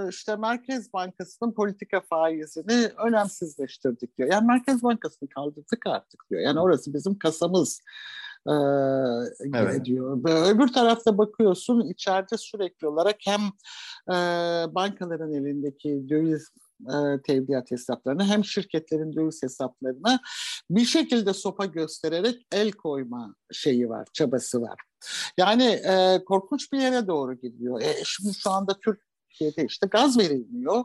işte 0.10 0.36
Merkez 0.36 0.94
Bankası'nın 0.94 1.54
politika 1.54 2.02
faizini 2.02 2.90
önemsizleştirdik 2.98 4.18
diyor. 4.18 4.32
Yani 4.32 4.48
Merkez 4.48 4.84
Bankası'nı 4.84 5.30
kaldırdık 5.30 5.88
artık 5.88 6.26
diyor. 6.30 6.42
Yani 6.42 6.60
orası 6.60 6.94
bizim 6.94 7.18
kasamız 7.18 7.82
e, 8.48 8.54
evet. 9.54 9.86
diyor. 9.86 10.18
Öbür 10.48 10.68
tarafta 10.68 11.18
bakıyorsun 11.18 11.82
içeride 11.82 12.38
sürekli 12.38 12.88
olarak 12.88 13.16
hem 13.26 13.42
e, 14.10 14.16
bankaların 14.76 15.34
elindeki 15.34 16.10
döviz 16.10 16.50
e, 16.82 17.22
tevdiat 17.22 17.72
hesaplarını 17.72 18.26
hem 18.26 18.46
şirketlerin 18.46 19.16
döviz 19.16 19.44
hesaplarına 19.44 20.20
bir 20.70 20.86
şekilde 20.86 21.34
sopa 21.34 21.66
göstererek 21.66 22.48
el 22.52 22.72
koyma 22.72 23.36
şeyi 23.52 23.90
var, 23.90 24.08
çabası 24.14 24.62
var. 24.62 24.80
Yani 25.38 25.64
e, 25.64 26.24
korkunç 26.26 26.74
bir 26.74 26.80
yere 26.80 27.08
doğru 27.08 27.34
gidiyor. 27.34 27.82
E, 27.82 27.96
şimdi 28.06 28.34
şu 28.34 28.50
anda 28.50 28.80
Türkiye'de 28.80 29.66
işte 29.66 29.88
gaz 29.88 30.18
verilmiyor. 30.18 30.84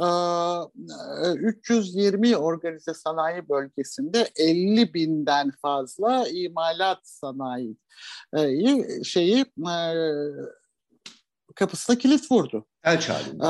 320 0.00 2.36
organize 2.36 2.94
sanayi 2.94 3.48
bölgesinde 3.48 4.28
50 4.36 4.94
binden 4.94 5.52
fazla 5.62 6.28
imalat 6.28 6.98
sanayi 7.02 7.76
şeyi 9.04 9.46
kapısına 11.54 11.98
kilit 11.98 12.30
vurdu. 12.30 12.66
Felç 12.82 13.08
halinde. 13.08 13.44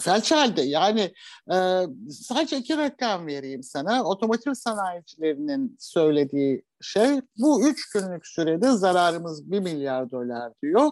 Felç 0.00 0.32
halde. 0.32 0.62
Yani 0.62 1.14
sadece 2.10 2.56
iki 2.56 2.76
rakam 2.76 3.26
vereyim 3.26 3.62
sana. 3.62 4.04
Otomotiv 4.04 4.54
sanayicilerinin 4.54 5.76
söylediği 5.78 6.62
şey 6.80 7.20
bu 7.38 7.68
üç 7.68 7.90
günlük 7.90 8.26
sürede 8.26 8.72
zararımız 8.72 9.50
bir 9.50 9.60
milyar 9.60 10.10
dolar 10.10 10.52
diyor. 10.62 10.90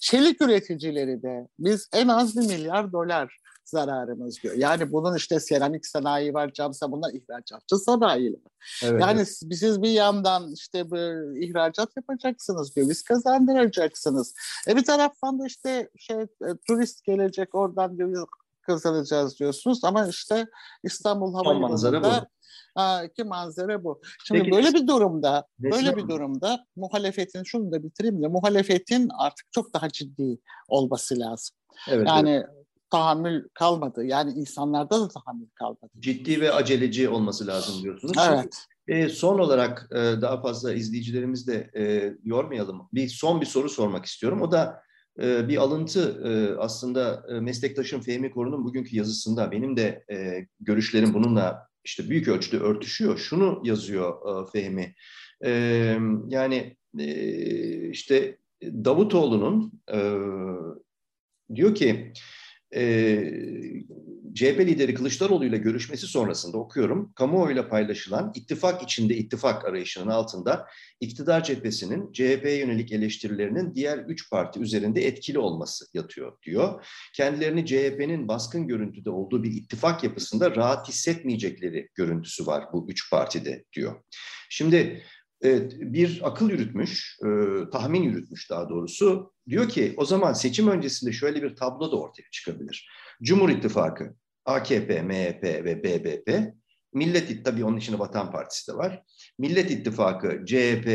Çelik 0.00 0.42
üreticileri 0.42 1.22
de 1.22 1.48
biz 1.58 1.88
en 1.92 2.08
az 2.08 2.36
bir 2.36 2.46
milyar 2.46 2.92
dolar 2.92 3.36
zararımız 3.72 4.42
diyor. 4.42 4.54
Yani 4.56 4.92
bunun 4.92 5.16
işte 5.16 5.40
seramik 5.40 5.86
sanayi 5.86 6.34
var, 6.34 6.52
camsa 6.52 6.92
bunlar 6.92 7.12
ihracatçı 7.14 7.76
sanayiler. 7.78 8.40
Evet, 8.84 9.00
yani 9.00 9.26
siz 9.26 9.82
bir 9.82 9.90
yandan 9.90 10.52
işte 10.52 10.90
bu 10.90 10.96
ihracat 11.38 11.96
yapacaksınız 11.96 12.76
diyor, 12.76 12.88
biz 12.88 13.02
kazandıracaksınız. 13.02 14.34
E 14.68 14.76
bir 14.76 14.84
taraftan 14.84 15.40
da 15.40 15.46
işte 15.46 15.90
şey 15.98 16.20
e, 16.20 16.56
turist 16.66 17.04
gelecek 17.04 17.54
oradan 17.54 17.98
diyor 17.98 18.28
kazanacağız 18.62 19.38
diyorsunuz 19.38 19.84
ama 19.84 20.08
işte 20.08 20.46
İstanbul 20.84 21.34
Havalimanı'nda 21.34 22.26
Ha, 22.74 23.08
ki 23.16 23.24
manzara 23.24 23.84
bu. 23.84 24.00
Şimdi 24.24 24.40
Peki, 24.42 24.52
böyle 24.56 24.72
bir 24.74 24.86
durumda, 24.86 25.46
böyle 25.58 25.96
bir 25.96 26.08
durumda 26.08 26.66
muhalefetin 26.76 27.42
şunu 27.42 27.72
da 27.72 27.82
bitireyim 27.82 28.22
de 28.22 28.28
muhalefetin 28.28 29.08
artık 29.18 29.52
çok 29.52 29.74
daha 29.74 29.88
ciddi 29.88 30.38
olması 30.68 31.18
lazım. 31.18 31.56
Evet, 31.90 32.08
yani 32.08 32.30
evet. 32.30 32.61
Tahammül 32.92 33.48
kalmadı. 33.54 34.04
Yani 34.04 34.32
insanlarda 34.32 35.00
da 35.00 35.08
tahammül 35.08 35.48
kalmadı. 35.54 35.90
Ciddi 35.98 36.40
ve 36.40 36.52
aceleci 36.52 37.08
olması 37.08 37.46
lazım 37.46 37.82
diyorsunuz. 37.82 38.14
Evet. 38.28 38.54
Şimdi, 38.88 39.00
e, 39.00 39.08
son 39.08 39.38
olarak 39.38 39.88
e, 39.92 39.96
daha 39.96 40.40
fazla 40.40 40.74
izleyicilerimiz 40.74 41.46
de 41.46 41.70
e, 41.76 42.14
yormayalım. 42.24 42.88
Bir 42.92 43.08
son 43.08 43.40
bir 43.40 43.46
soru 43.46 43.68
sormak 43.68 44.04
istiyorum. 44.04 44.42
O 44.42 44.52
da 44.52 44.82
e, 45.22 45.48
bir 45.48 45.56
alıntı 45.56 46.22
e, 46.24 46.58
aslında 46.58 47.26
e, 47.28 47.40
meslektaşım 47.40 48.00
Fehmi 48.00 48.30
Korun'un 48.30 48.64
bugünkü 48.64 48.96
yazısında 48.96 49.50
benim 49.50 49.76
de 49.76 50.04
e, 50.10 50.46
görüşlerim 50.60 51.14
bununla 51.14 51.68
işte 51.84 52.10
büyük 52.10 52.28
ölçüde 52.28 52.58
örtüşüyor. 52.58 53.18
Şunu 53.18 53.60
yazıyor 53.64 54.12
e, 54.12 54.50
Fehmi. 54.50 54.94
E, 55.44 55.50
yani 56.28 56.76
e, 56.98 57.88
işte 57.88 58.38
Davutoğlu'nun 58.62 59.72
e, 59.92 59.98
diyor 61.54 61.74
ki 61.74 62.12
e, 62.76 62.82
CHP 64.34 64.60
lideri 64.60 64.94
Kılıçdaroğlu 64.94 65.44
ile 65.44 65.56
görüşmesi 65.56 66.06
sonrasında 66.06 66.58
okuyorum. 66.58 67.12
Kamuoyuyla 67.12 67.68
paylaşılan 67.68 68.32
ittifak 68.34 68.82
içinde 68.82 69.16
ittifak 69.16 69.64
arayışının 69.64 70.06
altında 70.06 70.66
iktidar 71.00 71.44
cephesinin 71.44 72.12
CHP'ye 72.12 72.58
yönelik 72.58 72.92
eleştirilerinin 72.92 73.74
diğer 73.74 73.98
üç 73.98 74.30
parti 74.30 74.60
üzerinde 74.60 75.06
etkili 75.06 75.38
olması 75.38 75.84
yatıyor 75.94 76.42
diyor. 76.42 76.86
Kendilerini 77.14 77.66
CHP'nin 77.66 78.28
baskın 78.28 78.66
görüntüde 78.66 79.10
olduğu 79.10 79.42
bir 79.42 79.52
ittifak 79.52 80.04
yapısında 80.04 80.56
rahat 80.56 80.88
hissetmeyecekleri 80.88 81.88
görüntüsü 81.94 82.46
var 82.46 82.64
bu 82.72 82.86
üç 82.88 83.10
partide 83.10 83.64
diyor. 83.72 84.02
Şimdi 84.50 85.02
Evet, 85.42 85.76
bir 85.80 86.20
akıl 86.22 86.50
yürütmüş, 86.50 87.18
e, 87.24 87.28
tahmin 87.70 88.02
yürütmüş 88.02 88.50
daha 88.50 88.68
doğrusu. 88.68 89.32
Diyor 89.48 89.68
ki 89.68 89.94
o 89.96 90.04
zaman 90.04 90.32
seçim 90.32 90.68
öncesinde 90.68 91.12
şöyle 91.12 91.42
bir 91.42 91.56
tablo 91.56 91.92
da 91.92 91.96
ortaya 91.96 92.30
çıkabilir. 92.32 92.88
Cumhur 93.22 93.50
İttifakı, 93.50 94.14
AKP, 94.44 95.02
MHP 95.02 95.44
ve 95.44 95.82
BBP, 95.84 96.54
Millet 96.94 97.22
İttifakı, 97.22 97.44
tabii 97.44 97.64
onun 97.64 97.76
içinde 97.76 97.98
Vatan 97.98 98.32
Partisi 98.32 98.72
de 98.72 98.76
var. 98.76 99.02
Millet 99.38 99.70
İttifakı, 99.70 100.44
CHP, 100.46 100.88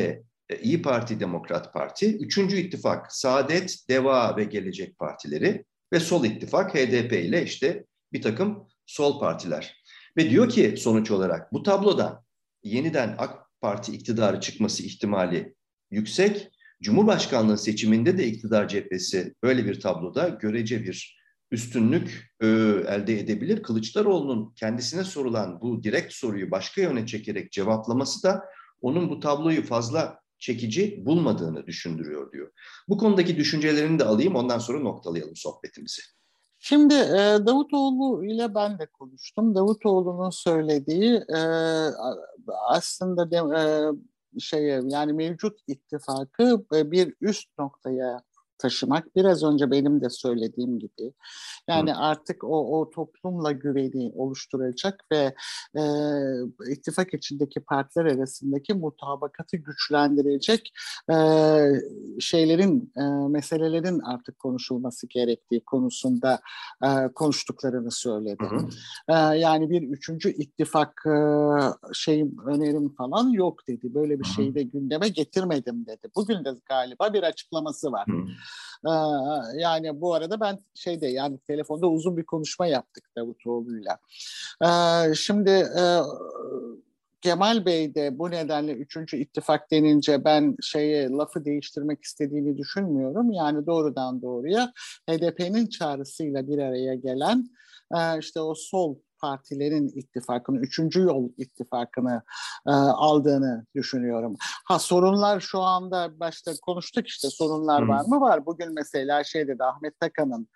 e, 0.50 0.60
İyi 0.62 0.82
Parti, 0.82 1.20
Demokrat 1.20 1.74
Parti, 1.74 2.18
Üçüncü 2.18 2.58
İttifak, 2.58 3.12
Saadet, 3.12 3.90
Deva 3.90 4.38
ve 4.38 4.44
Gelecek 4.44 4.98
Partileri 4.98 5.66
ve 5.94 6.00
Sol 6.00 6.26
İttifak, 6.26 6.76
HDP 6.76 7.14
ile 7.14 7.44
işte 7.44 7.86
bir 8.14 8.22
takım 8.22 8.68
sol 8.86 9.20
partiler. 9.20 9.84
Ve 10.18 10.30
diyor 10.30 10.50
ki 10.50 10.76
sonuç 10.78 11.12
olarak 11.12 11.54
bu 11.54 11.64
tabloda 11.64 12.24
yeniden 12.64 13.16
AK 13.18 13.47
Parti 13.62 13.92
iktidarı 13.92 14.42
çıkması 14.42 14.84
ihtimali 14.84 15.56
yüksek. 15.92 16.50
Cumhurbaşkanlığı 16.82 17.58
seçiminde 17.58 18.18
de 18.18 18.28
iktidar 18.28 18.68
cephesi 18.68 19.36
böyle 19.44 19.66
bir 19.66 19.80
tabloda 19.80 20.28
görece 20.30 20.84
bir 20.84 21.18
üstünlük 21.52 22.32
e, 22.42 22.48
elde 22.88 23.20
edebilir. 23.20 23.64
Kılıçdaroğlu'nun 23.64 24.54
kendisine 24.56 25.04
sorulan 25.04 25.62
bu 25.62 25.84
direkt 25.84 26.14
soruyu 26.14 26.52
başka 26.52 26.82
yöne 26.82 27.06
çekerek 27.06 27.52
cevaplaması 27.52 28.24
da 28.24 28.44
onun 28.82 29.10
bu 29.10 29.20
tabloyu 29.20 29.64
fazla 29.64 30.20
çekici 30.40 31.06
bulmadığını 31.06 31.68
düşündürüyor 31.68 32.32
diyor. 32.32 32.52
Bu 32.90 32.98
konudaki 32.98 33.38
düşüncelerini 33.38 34.00
de 34.00 34.04
alayım 34.04 34.36
ondan 34.36 34.60
sonra 34.60 34.80
noktalayalım 34.80 35.36
sohbetimizi. 35.36 36.02
Şimdi 36.60 36.94
e, 36.94 37.40
Davutoğlu 37.46 38.26
ile 38.26 38.56
ben 38.56 38.80
de 38.80 38.86
konuştum. 38.86 39.56
Davutoğlu'nun 39.56 40.30
söylediği 40.30 41.14
e, 41.16 41.40
aslında 42.68 43.32
de, 43.32 43.38
e, 43.38 44.40
şeye 44.40 44.82
yani 44.86 45.14
mevcut 45.14 45.60
ittifakı 45.68 46.66
e, 46.76 46.92
bir 46.92 47.14
üst 47.22 47.60
noktaya 47.60 48.22
taşımak 48.58 49.16
biraz 49.16 49.44
önce 49.44 49.72
benim 49.72 50.02
de 50.02 50.10
söylediğim 50.10 50.80
gibi 50.80 51.14
yani 51.68 51.94
Hı. 51.94 51.98
artık 51.98 52.44
o, 52.44 52.80
o 52.80 52.90
toplumla 52.90 53.52
güveni 53.52 54.12
oluşturacak 54.16 55.04
ve 55.12 55.36
e, 55.76 55.84
ittifak 56.72 57.14
içindeki 57.14 57.60
partiler 57.60 58.06
arasındaki 58.06 58.74
mutabakatı 58.74 59.58
güçlendirecek 59.58 60.72
e, 61.12 61.16
şeylerin 62.20 62.94
e, 62.98 63.02
meselelerin 63.30 64.00
artık 64.00 64.40
konuşulması 64.40 65.08
gerektiği 65.08 65.66
konusunda 65.66 66.40
e, 66.84 66.88
konuştuklarını 67.16 67.92
söyledi. 67.92 68.44
E, 69.08 69.14
yani 69.14 69.70
bir 69.70 69.82
üçüncü 69.82 70.30
ittifak 70.30 71.04
e, 71.06 71.18
şeyim 71.94 72.36
önerim 72.48 72.90
falan 72.90 73.30
yok 73.30 73.68
dedi. 73.68 73.94
Böyle 73.94 74.20
bir 74.20 74.26
şeyi 74.26 74.56
de 74.56 74.64
gündeme 74.64 75.08
getirmedim 75.10 75.86
dedi. 75.86 76.12
Bugün 76.16 76.46
de 76.46 76.50
galiba 76.66 77.14
bir 77.14 77.24
açıklaması 77.24 77.92
var. 77.92 78.06
Hı. 78.08 78.18
Ee, 78.86 78.90
yani 79.60 80.02
bu 80.02 80.14
arada 80.14 80.40
ben 80.40 80.60
şeyde 80.76 81.08
yani 81.08 81.40
telefonda 81.40 81.88
uzun 81.88 82.18
bir 82.18 82.26
konuşma 82.26 82.68
yaptık 82.68 83.04
Davutoğlu'yla. 83.16 83.98
Ee, 84.64 85.16
şimdi 85.16 85.50
e, 85.50 86.02
Kemal 87.22 87.66
Bey 87.66 87.96
de 87.96 88.20
bu 88.20 88.32
nedenle 88.32 88.72
üçüncü 88.72 89.18
ittifak 89.18 89.72
denince 89.72 90.26
ben 90.26 90.56
şeye 90.62 91.10
lafı 91.10 91.46
değiştirmek 91.46 92.04
istediğini 92.04 92.58
düşünmüyorum. 92.58 93.32
Yani 93.32 93.66
doğrudan 93.66 94.22
doğruya 94.22 94.74
HDP'nin 95.10 95.68
çağrısıyla 95.68 96.48
bir 96.48 96.58
araya 96.58 96.96
gelen 96.96 97.50
e, 97.96 98.20
işte 98.20 98.42
o 98.42 98.54
sol 98.56 98.96
partilerin 99.20 99.88
ittifakını, 99.96 100.60
üçüncü 100.60 101.02
yol 101.02 101.30
ittifakını 101.38 102.22
e, 102.68 102.72
aldığını 102.72 103.66
düşünüyorum. 103.76 104.36
Ha 104.66 104.80
sorunlar 104.80 105.40
şu 105.40 105.60
anda 105.60 106.20
başta 106.20 106.52
konuştuk 106.62 107.08
işte 107.08 107.28
sorunlar 107.28 107.82
var 107.82 108.06
mı? 108.08 108.22
Var. 108.22 108.46
Bugün 108.46 108.74
mesela 108.74 109.24
şeyde 109.24 109.60
de 109.60 109.64
Ahmet 109.64 110.00
Takan'ın 110.00 110.48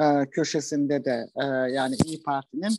e, 0.00 0.30
köşesinde 0.30 1.04
de 1.04 1.26
e, 1.36 1.44
yani 1.46 1.96
İyi 2.04 2.22
Parti'nin 2.22 2.76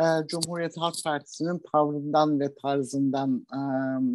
e, 0.00 0.26
Cumhuriyet 0.26 0.76
Halk 0.76 0.94
Partisi'nin 1.04 1.62
tavrından 1.72 2.40
ve 2.40 2.54
tarzından 2.54 3.46
e, 3.52 3.58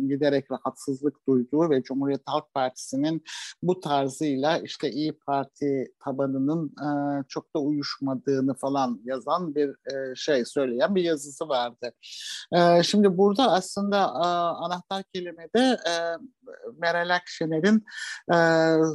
giderek 0.08 0.52
rahatsızlık 0.52 1.28
duyduğu 1.28 1.70
ve 1.70 1.84
Cumhuriyet 1.84 2.22
Halk 2.26 2.54
Partisi'nin 2.54 3.24
bu 3.64 3.80
tarzıyla 3.80 4.58
işte 4.58 4.92
İyi 4.92 5.12
Parti 5.12 5.94
tabanının 6.04 6.68
e, 6.68 7.24
çok 7.28 7.56
da 7.56 7.60
uyuşmadığını 7.60 8.54
falan 8.54 9.02
yazan 9.04 9.56
bir 9.56 9.70
e, 9.70 10.16
şey 10.16 10.46
söyleyen 10.46 10.96
bir 10.96 11.04
yazısı 11.04 11.50
vardı. 11.50 11.92
E, 12.54 12.84
şimdi 12.84 13.18
burada 13.18 13.52
aslında 13.52 13.98
e, 13.98 14.28
anahtar 14.66 15.04
kelimede 15.14 15.78
e, 15.90 15.94
Meral 16.78 17.16
Akşener'in 17.16 17.86
e, 18.34 18.38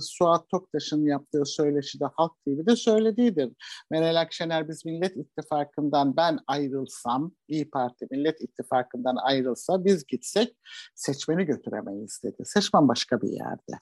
Suat 0.00 0.48
Toktaş'ın 0.48 1.04
yaptığı 1.04 1.44
söyleşide 1.44 2.04
Halk 2.14 2.32
TV'de 2.46 2.76
söylediğidir. 2.76 3.52
Meral 3.90 4.20
Akşener 4.20 4.68
biz 4.68 4.84
Millet 4.84 5.16
İttifakı'ndan 5.16 6.16
ben 6.16 6.38
ayrılsam, 6.46 7.32
İyi 7.48 7.70
Parti 7.70 8.06
Millet 8.10 8.40
İttifakı'ndan 8.40 9.16
ayrılsa 9.16 9.84
biz 9.84 10.06
gitsek 10.06 10.56
seçmeni 10.94 11.44
götüremeyiz 11.44 12.20
dedi. 12.24 12.42
Seçmen 12.44 12.88
başka 12.88 13.22
bir 13.22 13.28
yerde. 13.28 13.72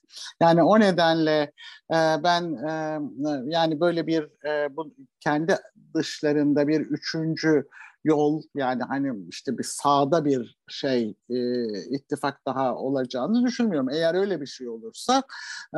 Yani 0.43 0.63
o 0.63 0.81
nedenle 0.81 1.53
e, 1.91 1.99
ben 2.25 2.55
e, 2.69 3.01
yani 3.45 3.81
böyle 3.81 4.07
bir 4.07 4.47
e, 4.47 4.77
bu 4.77 4.95
kendi 5.21 5.57
dışlarında 5.95 6.69
bir 6.69 6.81
üçüncü 6.81 7.69
yol 8.05 8.43
yani 8.55 8.83
hani 8.83 9.29
işte 9.29 9.59
bir 9.59 9.65
sağda 9.65 10.25
bir 10.25 10.59
şey 10.69 11.15
e, 11.31 11.65
ittifak 11.91 12.47
daha 12.47 12.75
olacağını 12.75 13.47
düşünmüyorum. 13.47 13.91
Eğer 13.91 14.15
öyle 14.15 14.41
bir 14.41 14.47
şey 14.47 14.69
olursa 14.69 15.23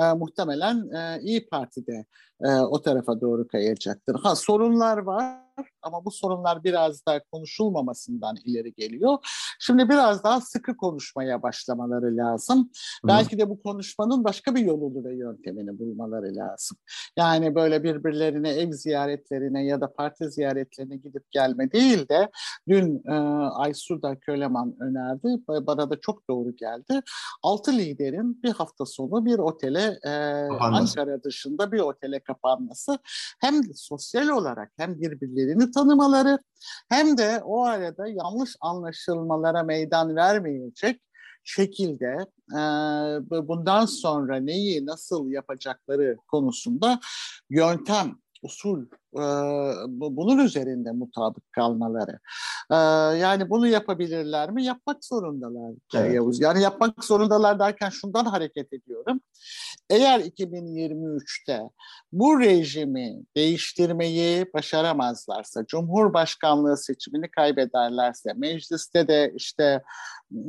e, 0.00 0.12
muhtemelen 0.12 0.90
e, 0.90 1.20
İyi 1.22 1.48
Parti'de 1.48 2.06
e, 2.40 2.48
o 2.56 2.82
tarafa 2.82 3.20
doğru 3.20 3.48
kayacaktır. 3.48 4.14
Ha 4.22 4.36
sorunlar 4.36 4.98
var 4.98 5.41
ama 5.82 6.04
bu 6.04 6.10
sorunlar 6.10 6.64
biraz 6.64 7.06
daha 7.06 7.20
konuşulmamasından 7.32 8.36
ileri 8.44 8.74
geliyor. 8.74 9.18
Şimdi 9.60 9.88
biraz 9.88 10.24
daha 10.24 10.40
sıkı 10.40 10.76
konuşmaya 10.76 11.42
başlamaları 11.42 12.16
lazım. 12.16 12.58
Hı. 12.58 13.08
Belki 13.08 13.38
de 13.38 13.48
bu 13.48 13.62
konuşmanın 13.62 14.24
başka 14.24 14.54
bir 14.54 14.60
yolunu 14.60 15.04
ve 15.04 15.16
yöntemini 15.16 15.78
bulmaları 15.78 16.36
lazım. 16.36 16.78
Yani 17.16 17.54
böyle 17.54 17.82
birbirlerine 17.82 18.50
ev 18.50 18.72
ziyaretlerine 18.72 19.64
ya 19.64 19.80
da 19.80 19.92
parti 19.92 20.30
ziyaretlerine 20.30 20.96
gidip 20.96 21.30
gelme 21.30 21.72
değil 21.72 22.08
de 22.08 22.30
dün 22.68 23.02
e, 23.08 23.14
Aysu 23.54 24.02
da 24.02 24.20
Köleman 24.20 24.76
önerdi. 24.80 25.28
Bana 25.48 25.90
da 25.90 26.00
çok 26.00 26.28
doğru 26.28 26.56
geldi. 26.56 27.00
Altı 27.42 27.72
liderin 27.72 28.42
bir 28.42 28.52
hafta 28.52 28.86
sonu 28.86 29.24
bir 29.24 29.38
otele 29.38 29.98
e, 30.04 30.10
Ankara 30.60 31.22
dışında 31.22 31.72
bir 31.72 31.80
otele 31.80 32.20
kapanması 32.20 32.98
hem 33.40 33.54
sosyal 33.74 34.28
olarak 34.28 34.72
hem 34.76 35.00
birbirleri 35.00 35.41
yerini 35.42 35.70
tanımaları 35.70 36.38
hem 36.88 37.18
de 37.18 37.40
o 37.44 37.64
arada 37.64 38.08
yanlış 38.08 38.56
anlaşılmalara 38.60 39.62
meydan 39.62 40.16
vermeyecek 40.16 41.00
şekilde 41.44 42.16
e, 42.52 42.58
bundan 43.48 43.86
sonra 43.86 44.36
neyi 44.36 44.86
nasıl 44.86 45.30
yapacakları 45.30 46.16
konusunda 46.28 47.00
yöntem 47.50 48.16
usul 48.42 48.86
e, 49.14 49.22
bunun 49.88 50.38
üzerinde 50.38 50.90
mutabık 50.90 51.52
kalmaları. 51.52 52.18
E, 52.70 52.76
yani 53.18 53.50
bunu 53.50 53.66
yapabilirler 53.66 54.50
mi? 54.50 54.64
Yapmak 54.64 55.04
zorundalar 55.04 55.72
evet. 55.94 56.14
Yavuz. 56.14 56.40
Yani 56.40 56.62
yapmak 56.62 57.04
zorundalar 57.04 57.58
derken 57.58 57.88
şundan 57.88 58.24
hareket 58.24 58.72
ediyorum. 58.72 59.20
Eğer 59.90 60.20
2023'te 60.20 61.60
bu 62.12 62.40
rejimi 62.40 63.22
değiştirmeyi 63.36 64.46
başaramazlarsa, 64.54 65.66
Cumhurbaşkanlığı 65.66 66.76
seçimini 66.76 67.30
kaybederlerse, 67.30 68.32
mecliste 68.36 69.08
de 69.08 69.32
işte 69.36 69.82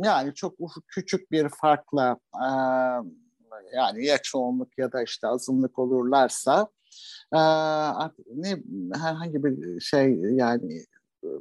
yani 0.03 0.33
çok 0.33 0.53
küçük 0.87 1.31
bir 1.31 1.49
farkla 1.49 2.17
e, 2.35 2.47
yani 3.75 4.05
ya 4.05 4.17
çoğunluk 4.17 4.77
ya 4.77 4.91
da 4.91 5.03
işte 5.03 5.27
azınlık 5.27 5.79
olurlarsa 5.79 6.67
ne 8.35 8.57
herhangi 8.93 9.43
bir 9.43 9.79
şey 9.79 10.13
yani 10.15 10.85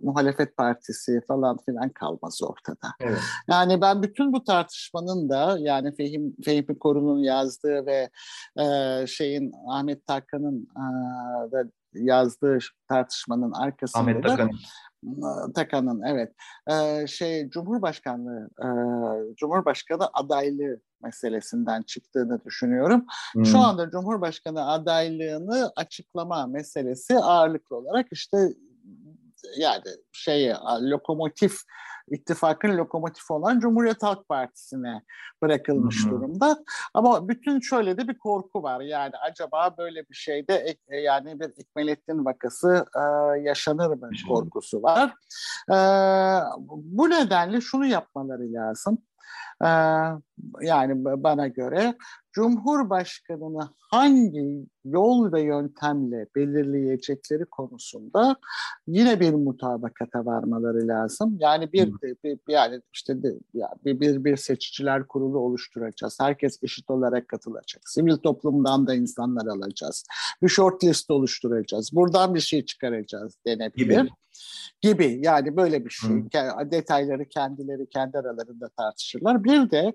muhalefet 0.03 0.57
partisi 0.57 1.21
falan 1.29 1.57
filan 1.67 1.89
kalmaz 1.89 2.41
ortada. 2.43 2.95
Evet. 3.01 3.19
Yani 3.49 3.81
ben 3.81 4.03
bütün 4.03 4.33
bu 4.33 4.45
tartışmanın 4.45 5.29
da 5.29 5.57
yani 5.61 5.95
Fehim 5.95 6.37
Fehmi 6.45 6.79
Korun'un 6.79 7.19
yazdığı 7.19 7.87
ve 7.87 8.11
e, 8.63 9.07
şeyin 9.07 9.53
Ahmet 9.69 10.07
Tarkan'ın 10.07 10.69
e, 10.77 10.83
da 11.53 11.65
yazdığı 11.95 12.59
tartışmanın 12.89 13.53
arkasında 13.53 14.03
Ahmet 14.03 14.25
Takan. 14.25 14.51
Takan'ın 15.55 16.03
evet 16.03 16.33
e, 16.71 17.07
şey 17.07 17.51
Cumhurbaşkanlığı 17.51 18.51
e, 18.61 18.69
Cumhurbaşkanı 19.37 20.09
adaylığı 20.13 20.81
meselesinden 21.03 21.83
çıktığını 21.83 22.45
düşünüyorum. 22.45 23.07
Hmm. 23.33 23.47
Şu 23.47 23.59
anda 23.59 23.91
Cumhurbaşkanı 23.91 24.71
adaylığını 24.71 25.73
açıklama 25.77 26.47
meselesi 26.47 27.19
ağırlıklı 27.19 27.77
olarak 27.77 28.07
işte 28.11 28.39
yani 29.57 29.83
şey 30.13 30.55
lokomotif 30.81 31.53
ittifakın 32.11 32.77
lokomotifi 32.77 33.33
olan 33.33 33.61
Cumhuriyet 33.61 34.03
Halk 34.03 34.29
Partisi'ne 34.29 35.03
bırakılmış 35.43 36.05
hmm. 36.05 36.11
durumda. 36.11 36.65
Ama 36.95 37.29
bütün 37.29 37.61
şöyle 37.61 37.97
de 37.97 38.09
bir 38.09 38.19
korku 38.19 38.63
var. 38.63 38.81
Yani 38.81 39.13
acaba 39.31 39.75
böyle 39.79 40.09
bir 40.09 40.15
şeyde 40.15 40.77
yani 40.91 41.41
bir 41.41 41.51
Ekmelettin 41.57 42.25
vakası 42.25 42.87
e, 42.97 43.01
yaşanır 43.41 43.91
mı 43.91 44.11
korkusu 44.29 44.83
var. 44.83 45.15
E, 45.71 45.77
bu 46.69 47.11
nedenle 47.11 47.61
şunu 47.61 47.87
yapmaları 47.87 48.53
lazım. 48.53 48.99
Ee, 49.63 49.67
yani 50.63 51.05
bana 51.05 51.49
göre 51.49 51.95
Cumhurbaşkanı'nı 52.33 53.69
hangi 53.91 54.67
yol 54.85 55.33
ve 55.33 55.43
yöntemle 55.43 56.27
belirleyecekleri 56.37 57.45
konusunda 57.45 58.37
yine 58.87 59.21
bir 59.21 59.33
mutabakata 59.33 60.27
varmaları 60.27 60.89
lazım. 60.89 61.37
Yani 61.41 61.73
bir, 61.73 61.93
bir 62.25 62.39
yani 62.49 62.81
işte 62.95 63.23
bir, 63.23 64.01
bir 64.01 64.25
bir 64.25 64.37
seçiciler 64.37 65.07
kurulu 65.07 65.39
oluşturacağız. 65.39 66.21
Herkes 66.21 66.59
eşit 66.63 66.91
olarak 66.91 67.29
katılacak. 67.29 67.83
Sivil 67.89 68.17
toplumdan 68.17 68.87
da 68.87 68.95
insanlar 68.95 69.47
alacağız. 69.47 70.07
Bir 70.43 70.49
short 70.49 70.85
list 70.85 71.11
oluşturacağız. 71.11 71.91
Buradan 71.93 72.35
bir 72.35 72.41
şey 72.41 72.65
çıkaracağız 72.65 73.37
denebilir. 73.47 74.01
Gibi 74.01 74.09
gibi 74.81 75.21
yani 75.23 75.57
böyle 75.57 75.85
bir 75.85 75.91
şey. 75.91 76.11
Hı. 76.11 76.71
Detayları 76.71 77.29
kendileri 77.29 77.89
kendi 77.89 78.19
aralarında 78.19 78.69
tartışırlar. 78.69 79.45
Bir 79.45 79.71
de 79.71 79.95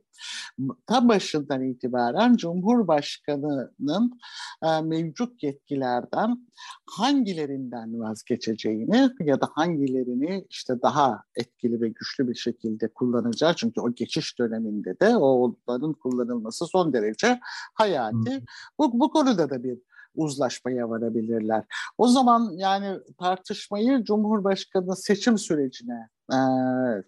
tam 0.88 1.10
başından 1.10 1.64
itibaren 1.64 2.36
Cumhurbaşkanı'nın 2.36 4.20
e, 4.64 4.82
mevcut 4.82 5.44
yetkilerden 5.44 6.48
hangilerinden 6.86 8.00
vazgeçeceğini 8.00 9.10
ya 9.20 9.42
da 9.42 9.50
hangilerini 9.52 10.46
işte 10.50 10.82
daha 10.82 11.24
etkili 11.36 11.82
ve 11.82 11.90
güçlü 11.90 12.28
bir 12.28 12.36
şekilde 12.36 12.88
kullanacağı 12.88 13.56
çünkü 13.56 13.82
o 13.82 13.94
geçiş 13.94 14.40
döneminde 14.40 15.00
de 15.00 15.16
onların 15.16 15.94
kullanılması 15.94 16.66
son 16.66 16.94
derece 16.94 17.40
hayati. 17.74 18.44
Bu, 18.80 19.00
bu 19.00 19.12
konuda 19.12 19.50
da 19.50 19.64
bir 19.64 19.78
uzlaşmaya 20.18 20.90
varabilirler. 20.90 21.64
O 21.98 22.08
zaman 22.08 22.52
yani 22.56 23.00
tartışmayı 23.20 24.04
Cumhurbaşkanı 24.04 24.96
seçim 24.96 25.38
sürecine 25.38 26.10
e, 26.34 26.38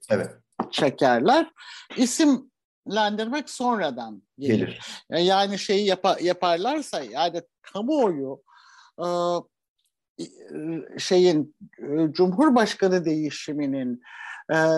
evet. 0.10 0.30
çekerler. 0.72 1.52
İsimlendirmek 1.98 3.50
sonradan 3.50 4.22
gelir. 4.38 4.58
gelir. 4.58 4.82
E, 5.10 5.22
yani 5.22 5.60
şeyi 5.60 5.86
yap 5.86 6.06
yaparlarsa 6.22 7.02
yani 7.04 7.42
kamuoyu 7.62 8.42
e, 9.00 9.08
şeyin 10.98 11.56
e, 11.80 12.12
Cumhurbaşkanı 12.12 13.06
değişiminin 13.06 14.02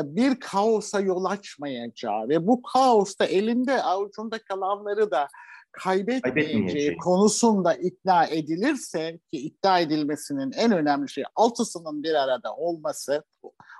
bir 0.03 0.39
kaosa 0.39 0.99
yol 0.99 1.25
açmayacağı 1.25 2.29
ve 2.29 2.47
bu 2.47 2.61
kaosta 2.61 3.25
elinde 3.25 3.83
avucunda 3.83 4.39
kalanları 4.39 5.11
da 5.11 5.27
kaybetmeyeceği 5.71 6.97
konusunda 6.97 7.73
ikna 7.73 8.25
edilirse 8.25 9.19
ki 9.33 9.39
ikna 9.39 9.79
edilmesinin 9.79 10.51
en 10.51 10.71
önemli 10.71 11.09
şey 11.09 11.23
altısının 11.35 12.03
bir 12.03 12.13
arada 12.13 12.55
olması, 12.55 13.23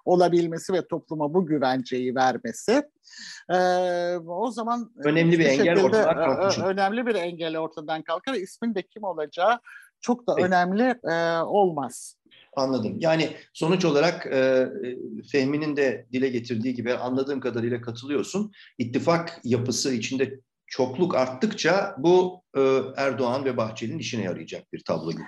olabilmesi 0.05 0.73
ve 0.73 0.87
topluma 0.87 1.33
bu 1.33 1.45
güvenceyi 1.45 2.15
vermesi 2.15 2.83
e, 3.49 3.57
o 4.27 4.51
zaman 4.51 4.91
önemli 5.03 5.39
bir 5.39 5.45
engel 5.45 5.83
ortadan 5.83 6.15
kalkmış. 6.15 6.59
Önemli 6.59 7.05
bir 7.05 7.15
engel 7.15 7.57
ortadan 7.57 8.01
kalkar. 8.01 8.33
İsmin 8.33 8.75
de 8.75 8.81
kim 8.81 9.03
olacağı 9.03 9.59
çok 10.01 10.27
da 10.27 10.35
Peki. 10.35 10.47
önemli 10.47 10.95
e, 11.03 11.41
olmaz. 11.41 12.15
Anladım. 12.55 12.95
Yani 12.99 13.29
sonuç 13.53 13.85
olarak 13.85 14.25
e, 14.25 14.69
Fehmi'nin 15.31 15.75
de 15.75 16.05
dile 16.13 16.29
getirdiği 16.29 16.73
gibi 16.73 16.93
anladığım 16.93 17.39
kadarıyla 17.39 17.81
katılıyorsun. 17.81 18.51
İttifak 18.77 19.39
yapısı 19.43 19.93
içinde 19.93 20.39
çokluk 20.71 21.15
arttıkça 21.15 21.95
bu 21.97 22.43
e, 22.57 22.61
Erdoğan 22.97 23.45
ve 23.45 23.57
Bahçeli'nin 23.57 23.99
işine 23.99 24.23
yarayacak 24.23 24.73
bir 24.73 24.83
tablo 24.83 25.11
gibi. 25.11 25.23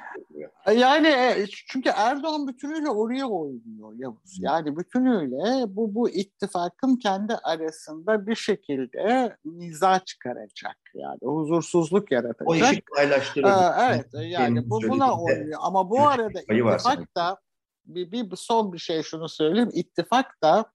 E, 0.66 0.74
yani 0.74 1.08
e, 1.08 1.46
çünkü 1.68 1.90
Erdoğan 1.96 2.48
bütünüyle 2.48 2.90
oraya 2.90 3.28
oynuyor 3.28 3.94
Yavuz. 3.98 4.38
Yani 4.40 4.78
bütünüyle 4.78 5.76
bu 5.76 5.96
bu 5.96 6.10
ittifakın 6.10 6.96
kendi 6.96 7.34
arasında 7.36 8.28
bir 8.28 8.36
şekilde 8.36 9.38
niza 9.46 10.00
çıkaracak. 10.00 10.78
Yani 10.94 11.20
huzursuzluk 11.24 12.12
yaratacak. 12.12 12.50
O 12.50 12.56
işi 12.56 12.82
paylaştırır. 12.96 13.48
Ee, 13.48 13.94
evet 13.94 14.30
yani 14.32 14.70
bu 14.70 14.82
buna 14.82 15.22
oynuyor. 15.22 15.60
Ama 15.64 15.90
bu 15.90 16.08
arada 16.08 16.42
ittifak 16.42 17.16
da 17.18 17.38
bir, 17.86 18.12
bir 18.12 18.36
son 18.36 18.74
bir 18.74 18.80
şey 18.80 19.04
şunu 19.04 19.30
söyleyeyim. 19.30 19.70
İttifak 19.74 20.42
da 20.44 20.66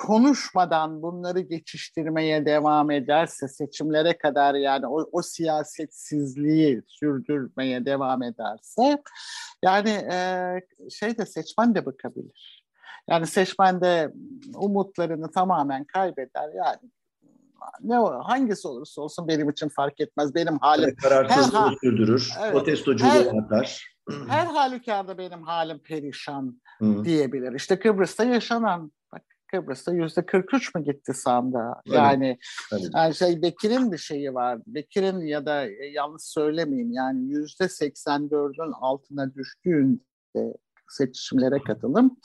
konuşmadan 0.00 1.02
bunları 1.02 1.40
geçiştirmeye 1.40 2.46
devam 2.46 2.90
ederse 2.90 3.48
seçimlere 3.48 4.18
kadar 4.18 4.54
yani 4.54 4.86
o, 4.86 5.08
o 5.12 5.22
siyasetsizliği 5.22 6.82
sürdürmeye 6.86 7.84
devam 7.84 8.22
ederse 8.22 9.02
yani 9.64 9.90
e, 9.90 10.60
şey 10.90 11.18
de 11.18 11.26
seçmen 11.26 11.74
de 11.74 11.86
bıkabilir. 11.86 12.64
Yani 13.08 13.26
seçmen 13.26 13.80
de 13.80 14.12
umutlarını 14.54 15.30
tamamen 15.30 15.84
kaybeder 15.84 16.50
yani 16.54 16.90
ne 17.80 17.94
hangisi 18.22 18.68
olursa 18.68 19.02
olsun 19.02 19.28
benim 19.28 19.50
için 19.50 19.68
fark 19.68 20.00
etmez. 20.00 20.34
Benim 20.34 20.58
halim 20.58 20.96
kararsızlığı 20.96 21.70
her, 21.70 21.76
sürdürür, 21.80 22.32
evet, 22.40 22.52
protestoculuğu 22.52 23.40
atar. 23.44 23.96
Her 24.28 24.46
halükarda 24.46 25.18
benim 25.18 25.42
halim 25.42 25.78
perişan 25.78 26.60
Hı. 26.78 27.04
diyebilir. 27.04 27.52
İşte 27.52 27.78
Kıbrıs'ta 27.78 28.24
yaşanan 28.24 28.92
Kıbrıs'ta 29.52 29.92
yüzde 29.92 30.26
43 30.26 30.74
mü 30.74 30.84
gitti 30.84 31.14
sanda? 31.14 31.82
Yani, 31.86 32.38
yani 32.94 33.14
şey 33.14 33.42
Bekir'in 33.42 33.92
bir 33.92 33.98
şeyi 33.98 34.34
var. 34.34 34.58
Bekir'in 34.66 35.20
ya 35.20 35.46
da 35.46 35.66
e, 35.66 35.86
yanlış 35.92 36.22
söylemeyeyim 36.22 36.92
yani 36.92 37.30
yüzde 37.30 37.64
84'ün 37.64 38.72
altına 38.72 39.34
düştüğünde 39.34 40.56
seçimlere 40.88 41.58
katılım 41.66 42.16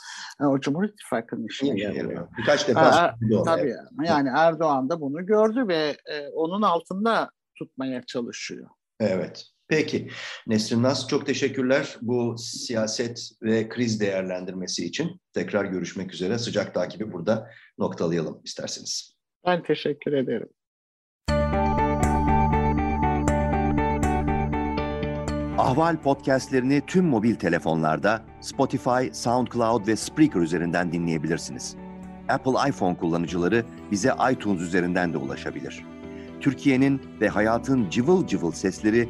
e, 0.42 0.46
o 0.46 0.60
Cumhur 0.60 0.84
İttifakı'nın 0.84 1.48
işine 1.48 1.82
yarıyor. 1.82 2.28
Birkaç 2.38 2.68
defa 2.68 3.16
ee, 3.22 3.44
Tabii 3.46 3.70
yani. 3.70 4.08
yani 4.08 4.30
Erdoğan 4.36 4.90
da 4.90 5.02
bunu 5.02 5.26
gördü 5.26 5.68
ve 5.68 5.98
e, 6.06 6.28
onun 6.28 6.62
altında 6.62 7.30
tutmaya 7.58 8.06
çalışıyor. 8.06 8.70
Evet. 9.00 9.55
Peki. 9.68 10.10
Nesrin 10.48 10.84
Nas 10.84 11.08
çok 11.08 11.26
teşekkürler 11.26 11.98
bu 12.02 12.36
siyaset 12.38 13.30
ve 13.44 13.70
kriz 13.70 14.00
değerlendirmesi 14.00 14.86
için. 14.86 15.22
Tekrar 15.34 15.66
görüşmek 15.66 16.14
üzere. 16.14 16.38
Sıcak 16.38 16.74
takibi 16.74 17.12
burada 17.12 17.50
noktalayalım 17.78 18.42
isterseniz. 18.44 19.16
Ben 19.46 19.64
teşekkür 19.64 20.14
ederim. 20.14 20.50
Ahval 25.58 26.02
podcastlerini 26.02 26.82
tüm 26.88 27.06
mobil 27.06 27.36
telefonlarda 27.36 28.26
Spotify, 28.42 29.10
SoundCloud 29.12 29.88
ve 29.88 29.96
Spreaker 29.96 30.40
üzerinden 30.40 30.92
dinleyebilirsiniz. 30.92 31.76
Apple 32.30 32.70
iPhone 32.70 32.98
kullanıcıları 32.98 33.66
bize 33.92 34.14
iTunes 34.32 34.62
üzerinden 34.62 35.14
de 35.14 35.18
ulaşabilir. 35.18 35.86
Türkiye'nin 36.42 37.02
ve 37.22 37.30
hayatın 37.30 37.90
cıvıl 37.90 38.28
cıvıl 38.28 38.52
sesleri 38.52 39.10